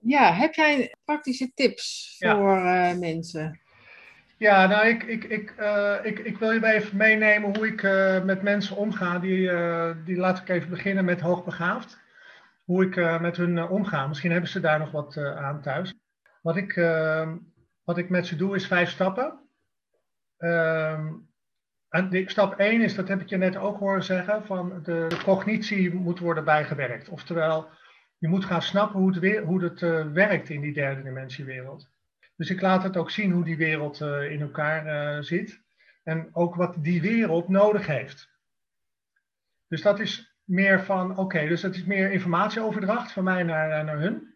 [0.00, 2.36] Ja, heb jij praktische tips Ja.
[2.36, 2.60] voor
[2.98, 3.60] mensen?
[4.36, 5.54] Ja, nou, ik, ik, ik,
[6.02, 7.82] ik, ik wil je even meenemen hoe ik
[8.24, 9.18] met mensen omga.
[9.18, 9.50] Die,
[10.04, 11.98] die laat ik even beginnen met hoogbegaafd.
[12.64, 14.06] Hoe ik met hun omga.
[14.06, 15.94] Misschien hebben ze daar nog wat aan thuis.
[16.40, 17.36] Wat ik, ehm,
[17.84, 19.40] wat ik met ze doe is vijf stappen.
[20.36, 21.12] Ehm,
[21.88, 25.94] en stap 1 is, dat heb ik je net ook horen zeggen, van de, cognitie
[25.94, 27.08] moet worden bijgewerkt.
[27.08, 27.68] Oftewel,
[28.18, 31.88] je moet gaan snappen hoe het, hoe het uh, werkt in die derde dimensiewereld.
[32.36, 35.60] Dus ik laat het ook zien hoe die wereld uh, in elkaar uh, zit.
[36.02, 38.30] En ook wat die wereld nodig heeft.
[39.68, 43.98] Dus dat is meer van, oké, dus dat is meer informatieoverdracht van mij naar, naar
[43.98, 44.29] hun.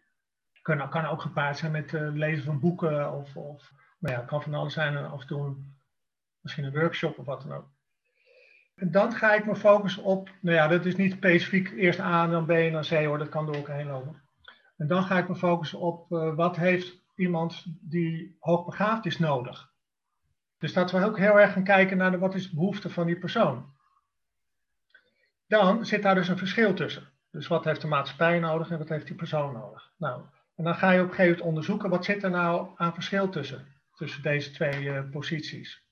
[0.65, 4.29] Kan, kan ook gepaard zijn met het lezen van boeken of, of nou ja, het
[4.29, 5.55] kan van alles zijn af en toe
[6.39, 7.69] misschien een workshop of wat dan ook.
[8.75, 12.27] En dan ga ik me focussen op, nou ja, dat is niet specifiek eerst A,
[12.27, 14.21] dan B en dan C hoor, dat kan door elkaar heen lopen.
[14.77, 19.73] En dan ga ik me focussen op uh, wat heeft iemand die hoogbegaafd is nodig.
[20.57, 23.19] Dus dat we ook heel erg gaan kijken naar wat is de behoefte van die
[23.19, 23.73] persoon.
[25.47, 27.07] Dan zit daar dus een verschil tussen.
[27.31, 29.91] Dus wat heeft de maatschappij nodig en wat heeft die persoon nodig.
[29.97, 30.21] Nou,
[30.55, 33.29] en dan ga je op een gegeven moment onderzoeken wat zit er nou aan verschil
[33.29, 35.83] tussen, tussen deze twee uh, posities.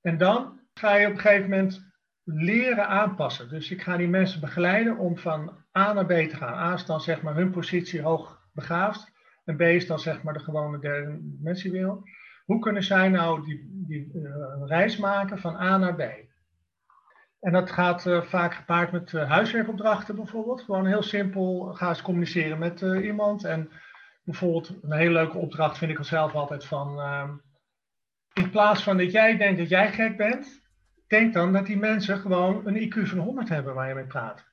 [0.00, 1.90] En dan ga je op een gegeven moment
[2.24, 3.48] leren aanpassen.
[3.48, 6.70] Dus ik ga die mensen begeleiden om van A naar B te gaan.
[6.70, 9.12] A is dan zeg maar hun positie hoog begaafd.
[9.44, 12.08] En B is dan zeg maar de gewone derde dimensiewereld.
[12.44, 14.32] Hoe kunnen zij nou die, die uh,
[14.66, 16.02] reis maken van A naar B?
[17.42, 20.62] En dat gaat uh, vaak gepaard met uh, huiswerkopdrachten bijvoorbeeld.
[20.62, 23.44] Gewoon heel simpel, ga eens communiceren met iemand.
[23.44, 23.70] En
[24.24, 27.00] bijvoorbeeld een hele leuke opdracht vind ik er zelf altijd van...
[27.00, 27.30] Ehm,
[28.32, 30.60] in plaats van dat jij denkt dat jij gek bent,
[31.06, 34.44] denk dan dat die mensen gewoon een IQ van 100 hebben waar je mee praat.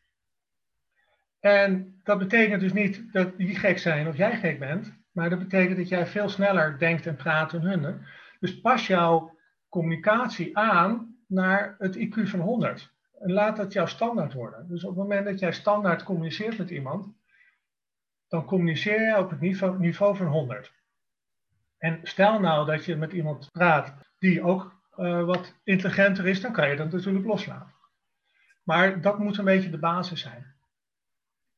[1.39, 5.39] En dat betekent dus niet dat die gek zijn of jij gek bent, maar dat
[5.39, 8.06] betekent dat jij veel sneller denkt en praat dan hun.
[8.39, 9.38] Dus pas jouw
[9.69, 12.94] communicatie aan naar het IQ van 100.
[13.20, 14.68] En laat dat jouw standaard worden.
[14.68, 17.08] Dus op het moment dat jij standaard communiceert met iemand,
[18.28, 20.74] dan communiceer je op het niveau, niveau van 100.
[21.78, 26.52] En stel nou dat je met iemand praat die ook uh, wat intelligenter is, dan
[26.52, 27.74] kan je dat natuurlijk loslaten.
[28.63, 30.56] Maar dat moet een beetje de basis zijn.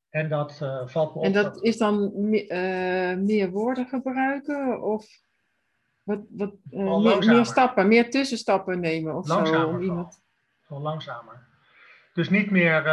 [0.09, 1.25] En dat uh, valt me op.
[1.25, 5.05] En dat is dan uh, meer woorden gebruiken of
[6.03, 9.67] wat, wat, meer, meer, stappen, meer tussenstappen nemen of langzamer zo?
[9.67, 10.21] Om iemand...
[10.65, 11.49] Gewoon langzamer.
[12.13, 12.83] Dus niet meer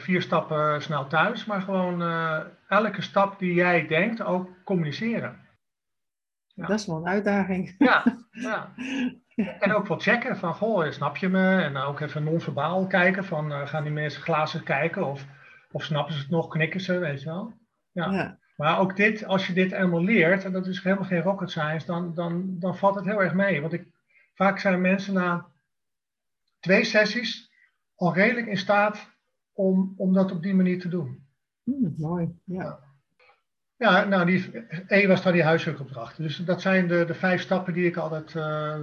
[0.00, 2.02] vier stappen snel thuis, maar gewoon
[2.68, 5.40] elke stap die jij denkt ook communiceren.
[6.46, 6.66] Ja.
[6.66, 7.74] Dat is wel een uitdaging.
[7.78, 8.72] Ja, ja.
[9.60, 11.62] En ook wel checken van, goh, snap je me?
[11.62, 15.06] En ook even non-verbaal kijken van, gaan die mensen glazen kijken?
[15.06, 15.26] Of,
[15.70, 17.52] of snappen ze het nog, knikken ze, weet je wel?
[17.92, 18.10] Ja.
[18.10, 18.38] ja.
[18.56, 21.86] Maar ook dit, als je dit eenmaal leert, en dat is helemaal geen rocket science,
[21.86, 23.60] dan, dan, dan valt het heel erg mee.
[23.60, 23.86] Want ik,
[24.34, 25.46] vaak zijn mensen na
[26.60, 27.50] twee sessies
[27.94, 29.10] al redelijk in staat
[29.52, 31.26] om, om dat op die manier te doen.
[31.62, 32.62] Hmm, mooi, ja.
[32.62, 32.78] ja.
[33.76, 36.16] Ja, nou, die E was dan die huiswerkopdracht.
[36.16, 38.80] Dus dat zijn de, de vijf stappen die ik altijd uh,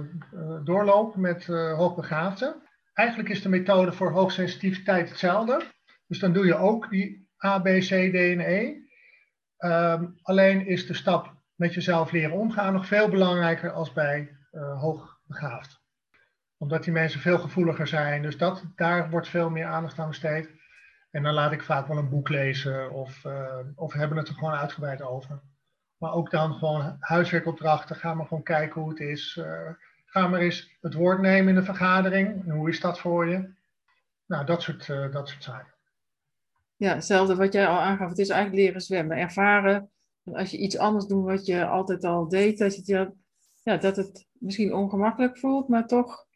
[0.64, 2.54] doorloop met uh, hoogbegaafden.
[2.92, 5.62] Eigenlijk is de methode voor hoogsensitiviteit hetzelfde.
[6.06, 8.81] Dus dan doe je ook die A, B, C, D en E.
[9.64, 14.80] Um, alleen is de stap met jezelf leren omgaan nog veel belangrijker als bij uh,
[14.80, 15.80] hoogbegaafd.
[16.56, 18.22] Omdat die mensen veel gevoeliger zijn.
[18.22, 20.50] Dus dat, daar wordt veel meer aandacht aan besteed.
[21.10, 24.34] En dan laat ik vaak wel een boek lezen of, uh, of hebben het er
[24.34, 25.40] gewoon uitgebreid over.
[25.96, 27.96] Maar ook dan gewoon huiswerkopdrachten.
[27.96, 29.36] Ga maar gewoon kijken hoe het is.
[29.40, 29.70] Uh,
[30.06, 32.48] ga maar eens het woord nemen in de vergadering.
[32.48, 33.50] En hoe is dat voor je?
[34.26, 35.72] Nou, dat soort, dat soort zaken.
[36.82, 38.08] Ja, hetzelfde wat jij al aangaf.
[38.08, 39.16] Het is eigenlijk leren zwemmen.
[39.16, 39.90] Ervaren.
[40.32, 42.58] Als je iets anders doet wat je altijd al deed.
[42.58, 43.12] Dat, je,
[43.62, 46.26] ja, dat het misschien ongemakkelijk voelt, maar toch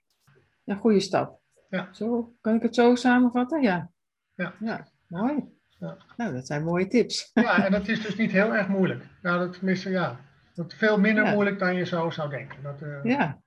[0.65, 1.41] een goede stap.
[1.69, 1.89] Ja.
[1.93, 3.63] Zo, kan ik het zo samenvatten?
[3.63, 3.91] Ja.
[4.35, 4.55] Ja.
[4.61, 5.45] ja, mooi.
[5.79, 5.97] Ja.
[6.17, 7.31] Nou, dat zijn mooie tips.
[7.35, 9.05] Ja, en dat is dus niet heel erg moeilijk.
[9.23, 10.21] Nou, dat tenminste, ja.
[10.55, 12.63] Dat is veel minder moeilijk dan je zo zou denken.
[12.63, 13.05] Dat, uh...
[13.05, 13.43] ja.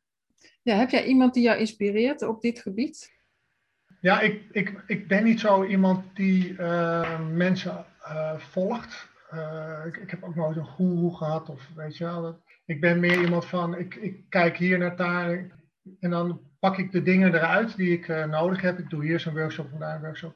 [0.62, 0.75] ja.
[0.75, 3.18] Heb jij iemand die jou inspireert op dit gebied?
[4.01, 9.07] Ja, ik, ik, ik ben niet zo iemand die uh, mensen uh, volgt.
[9.85, 12.41] Ik, ik, heb ook nooit een goeroe gehad of weet je wel.
[12.65, 15.47] Ik ben meer iemand van, ik, ik kijk hier naar daar
[15.99, 18.79] en dan pak ik de dingen eruit die ik nodig heb.
[18.79, 20.35] Ik doe hier zo'n workshop, vandaar een workshop.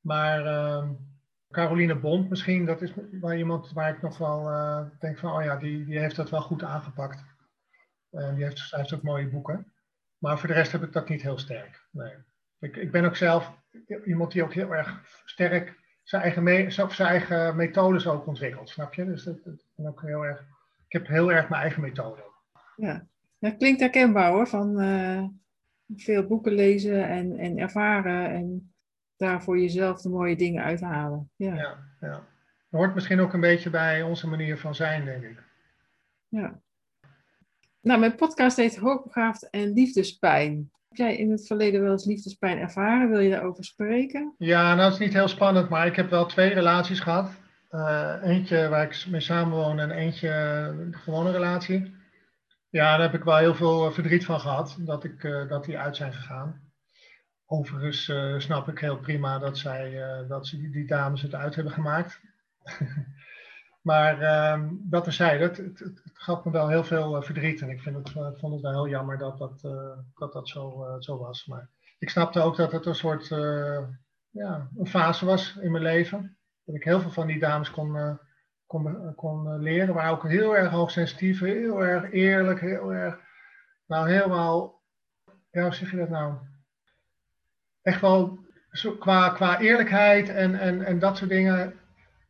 [0.00, 0.90] Maar uh,
[1.50, 4.42] Caroline Bond misschien, dat is wel iemand waar ik nog wel
[4.98, 7.24] denk van, oh ja, die, die heeft dat wel goed aangepakt.
[8.10, 9.72] Die heeft, schrijft ook mooie boeken.
[10.18, 11.86] Maar voor de rest heb ik dat niet heel sterk.
[11.90, 12.12] Nee.
[12.58, 13.52] Ik, ik ben ook zelf
[14.04, 15.76] iemand die ook heel erg sterk
[16.08, 19.04] zijn eigen, me, zijn eigen methodes ook ontwikkelt, snap je?
[19.04, 20.40] Dus dat, dat ben ook heel erg,
[20.86, 22.22] ik heb heel erg mijn eigen methode.
[22.76, 23.06] Ja,
[23.38, 25.24] dat klinkt herkenbaar hoor, van uh,
[25.96, 28.72] veel boeken lezen en, en ervaren en
[29.16, 31.30] daar voor jezelf de mooie dingen uithalen.
[31.36, 31.54] Ja.
[31.54, 32.26] Ja, ja.
[32.70, 35.42] hoort misschien ook een beetje bij onze manier van zijn, denk ik.
[36.28, 36.60] Ja.
[37.80, 40.70] Nou, mijn podcast heet Hoogbegaafd en Liefdespijn.
[40.88, 43.10] Heb jij in het verleden wel eens liefdespijn ervaren?
[43.10, 44.34] Wil je daarover spreken?
[44.38, 47.30] Ja, nou, is niet heel spannend, maar ik heb wel twee relaties gehad.
[47.70, 51.94] Uh, eentje waar ik mee samenwoon en eentje een gewone relatie.
[52.68, 55.96] Ja, daar heb ik wel heel veel verdriet van gehad, dat, ik, dat die uit
[55.96, 56.60] zijn gegaan.
[57.46, 58.12] Overigens
[58.44, 62.20] snap ik heel prima dat, zij, dat ze die, die, dames het uit hebben gemaakt.
[63.88, 67.60] maar uh, dat terzijde, het, het, het, gaf me wel heel veel verdriet.
[67.60, 69.60] En ik vind het, vond het wel heel jammer dat dat,
[70.14, 71.46] dat, dat zo, zo was.
[71.46, 71.68] Maar
[71.98, 73.28] ik snapte ook dat het een soort
[74.30, 78.18] ja, een fase was in mijn leven dat ik heel veel van die dames kon,
[78.66, 79.94] kon, kon leren.
[79.94, 83.18] Maar ook heel erg hoogsensitief, heel erg eerlijk, heel erg,
[83.86, 84.82] nou helemaal,
[85.50, 86.34] ja, hoe zeg je dat nou?
[87.82, 88.38] Echt wel
[88.98, 91.74] qua, qua eerlijkheid en, en, en dat soort dingen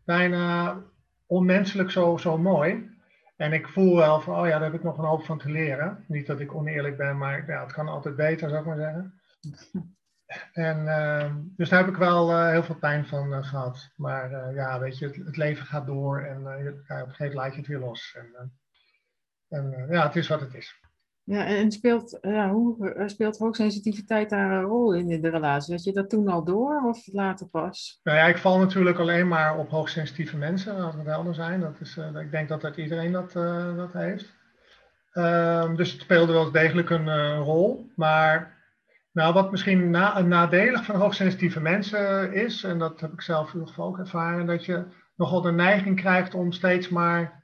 [0.04, 0.76] bijna
[1.28, 2.96] onmenselijk zo, zo mooi.
[3.36, 5.50] En ik voel wel van, oh ja, daar heb ik nog een hoop van te
[5.50, 6.04] leren.
[6.08, 9.20] Niet dat ik oneerlijk ben, maar ja, het kan altijd beter, zou ik maar zeggen.
[10.52, 13.90] En, uh, dus daar heb ik wel uh, heel veel pijn van uh, gehad.
[13.96, 17.16] Maar uh, ja, weet je, het, het, leven gaat door en ja, op een gegeven
[17.16, 18.16] moment laat je het weer los.
[18.16, 18.52] En,
[19.48, 20.80] en ja, het is wat het is.
[21.28, 25.74] Ja, en speelt, ja, hoe speelt hoogsensitiviteit daar een rol in, in de relatie?
[25.74, 28.00] Had je dat toen al door of later pas?
[28.02, 31.60] Nou ja, ik val natuurlijk alleen maar op hoogsensitieve mensen, als we helder zijn.
[31.60, 33.32] Dat is, ik denk dat, dat iedereen dat,
[33.76, 34.34] dat heeft.
[35.12, 37.90] Ehm, dus het speelde wel degelijk een rol.
[37.96, 38.56] Maar
[39.12, 43.52] nou, wat misschien na, nadelig van hoogsensitieve mensen is, en dat heb ik zelf in
[43.52, 44.84] ieder geval ook ervaren, dat je
[45.16, 47.42] nogal de neiging krijgt om steeds maar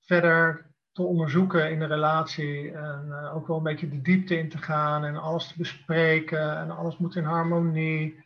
[0.00, 0.67] verder
[0.98, 2.72] te onderzoeken in de relatie.
[2.72, 6.58] En uh, ook wel een beetje de diepte in te gaan en alles te bespreken
[6.58, 8.24] en alles moet in harmonie.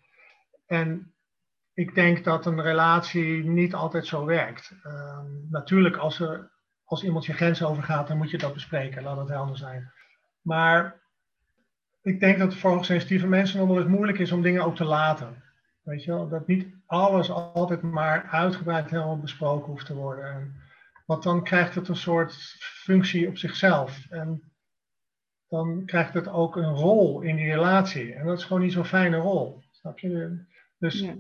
[0.67, 1.13] En
[1.75, 4.75] ik denk dat een relatie niet altijd zo werkt.
[4.87, 5.19] Uh,
[5.51, 6.51] natuurlijk, als, er,
[6.85, 9.93] als iemand je grens overgaat, dan moet je dat bespreken, laat het helder zijn.
[10.43, 11.01] Maar
[12.03, 14.85] ik denk dat voor hoogsensitieve mensen nog wel eens moeilijk is om dingen ook te
[14.85, 15.43] laten.
[15.83, 20.25] Weet je wel, dat niet alles altijd maar uitgebreid helemaal besproken hoeft te worden.
[20.25, 20.62] En,
[21.07, 24.07] want dan krijgt het een soort functie op zichzelf.
[24.11, 24.53] En
[25.49, 28.15] dan krijgt het ook een rol in die relatie.
[28.15, 29.63] En dat is gewoon niet zo'n fijne rol.
[29.71, 30.45] Snap je?
[30.79, 31.15] Dus ja.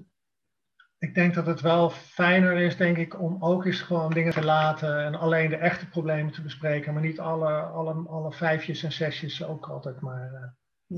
[0.98, 4.44] ik denk dat het wel fijner is, denk ik, om ook eens gewoon dingen te
[4.44, 5.04] laten.
[5.04, 6.92] En alleen de echte problemen te bespreken.
[6.92, 10.32] Maar niet alle, alle, alle vijfjes en zesjes ook altijd maar.
[10.32, 10.50] Uh,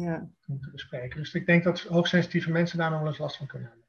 [0.02, 0.28] ja.
[0.46, 1.18] te bespreken.
[1.18, 3.83] Dus ik denk dat hoogsensitieve mensen daar nog wel eens last van kunnen hebben.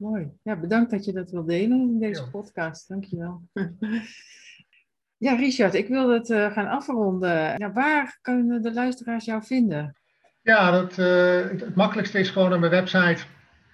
[0.00, 0.30] Mooi.
[0.42, 2.28] Ja, bedankt dat je dat wil delen in deze ja.
[2.28, 2.88] podcast.
[2.88, 3.42] Dankjewel.
[5.26, 7.58] ja, Richard, ik wil het uh, gaan afronden.
[7.58, 9.96] Ja, waar kunnen de luisteraars jou vinden?
[10.42, 13.24] Ja, dat, uh, het, het, makkelijkste is gewoon op mijn website.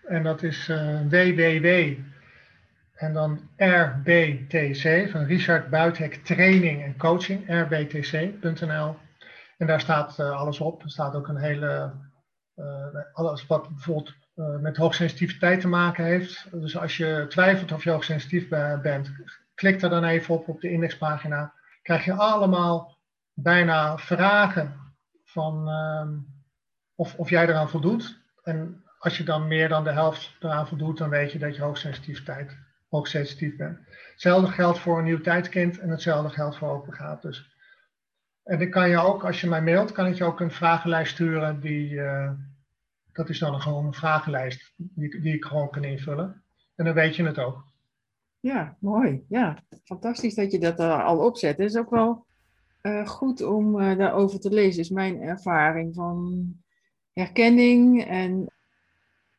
[0.05, 1.95] En dat is uh, www.
[2.93, 8.97] En dan RBTC, van Richard Buithek Training en Coaching, rbtc.nl.
[9.59, 10.83] En daar staat alles op.
[10.83, 11.93] Er staat ook een hele,
[13.13, 16.49] alles wat bijvoorbeeld uh, met hoogsensitiviteit te maken heeft.
[16.53, 18.49] Dus als je twijfelt of je hoogsensitief
[18.83, 19.13] bent,
[19.55, 21.55] klik er dan even op op de indexpagina.
[21.83, 22.99] Krijg je allemaal
[23.35, 26.19] bijna vragen van ehm,
[26.95, 28.21] of, of jij eraan voldoet.
[28.43, 31.63] En als je dan meer dan de helft eraan voldoet, dan weet je dat je
[31.63, 32.57] hoogsensitiviteit,
[32.89, 33.79] hoogsensitief bent.
[34.13, 37.23] Hetzelfde geldt voor een nieuw tijdskind en hetzelfde geldt voor hoogbegaafd.
[37.23, 37.55] Dus
[38.47, 41.13] en dan kan je ook, als je mij mailt, kan ik je ook een vragenlijst
[41.13, 41.61] sturen.
[41.61, 42.31] Die, uh,
[43.17, 46.43] dat is dan gewoon een vragenlijst die, die ik gewoon kan invullen.
[46.75, 47.65] En dan weet je het ook.
[48.41, 49.25] Ja, mooi.
[49.29, 51.57] Ja, fantastisch dat je dat uh, al opzet.
[51.57, 52.27] Het is ook wel
[52.83, 54.81] uh, goed om daarover te lezen.
[54.81, 56.47] is mijn ervaring van
[57.13, 58.47] herkenning en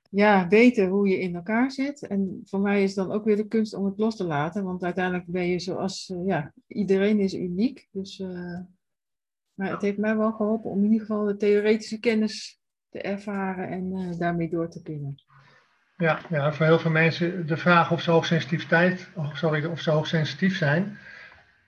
[0.09, 2.07] ja, weten hoe je in elkaar zit.
[2.07, 4.63] En voor mij is dan ook weer de kunst om het los te laten.
[4.63, 7.87] Want uiteindelijk ben je zoals, ja, iedereen is uniek.
[7.91, 8.21] Dus
[9.57, 12.56] maar het heeft mij wel geholpen om in ieder geval de theoretische kennis
[12.97, 15.15] te ervaren en uh, daarmee door te kunnen.
[15.97, 19.91] Ja, ja, voor heel veel mensen de vraag of ze hoogsensitiviteit, of, sorry, of ze
[19.91, 20.97] hoogsensitief zijn,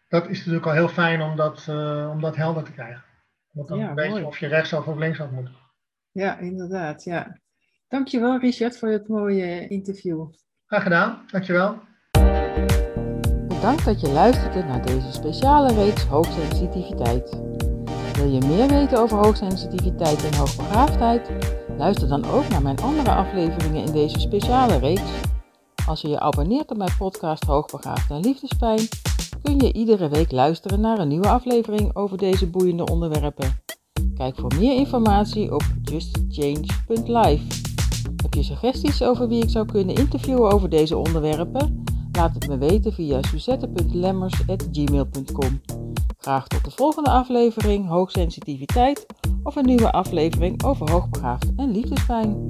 [0.07, 3.03] dat is natuurlijk al heel fijn om dat, uh, om dat helder te krijgen.
[3.51, 5.49] Want dan ja, weet je of je rechtsaf of linksaf moet.
[6.11, 7.37] Ja, inderdaad, ja.
[7.87, 10.31] Dankjewel Richard voor het mooie interview.
[10.65, 11.79] Graag gedaan, dankjewel.
[13.47, 17.29] Bedankt dat je luisterde naar deze speciale reeks hoogsensitiviteit.
[18.19, 21.29] Wil je meer weten over hoogsensitiviteit en hoogbegaafdheid?
[21.77, 25.11] Luister dan ook naar mijn andere afleveringen in deze speciale reeks.
[25.87, 28.87] Als je je abonneert op mijn podcast Hoogbegaafd en Liefdespijn,
[29.43, 33.61] kun je iedere week luisteren naar een nieuwe aflevering over deze boeiende onderwerpen.
[34.15, 37.43] Kijk voor meer informatie op justchange.live.
[38.21, 41.83] Heb je suggesties over wie ik zou kunnen interviewen over deze onderwerpen?
[42.19, 45.61] Laat het me weten via suzette.lemmers.gmail.com.
[46.17, 49.05] Graag tot de volgende aflevering Hoogsensitiviteit
[49.43, 52.47] of een nieuwe aflevering over hoogbegaafd en liefdespijn.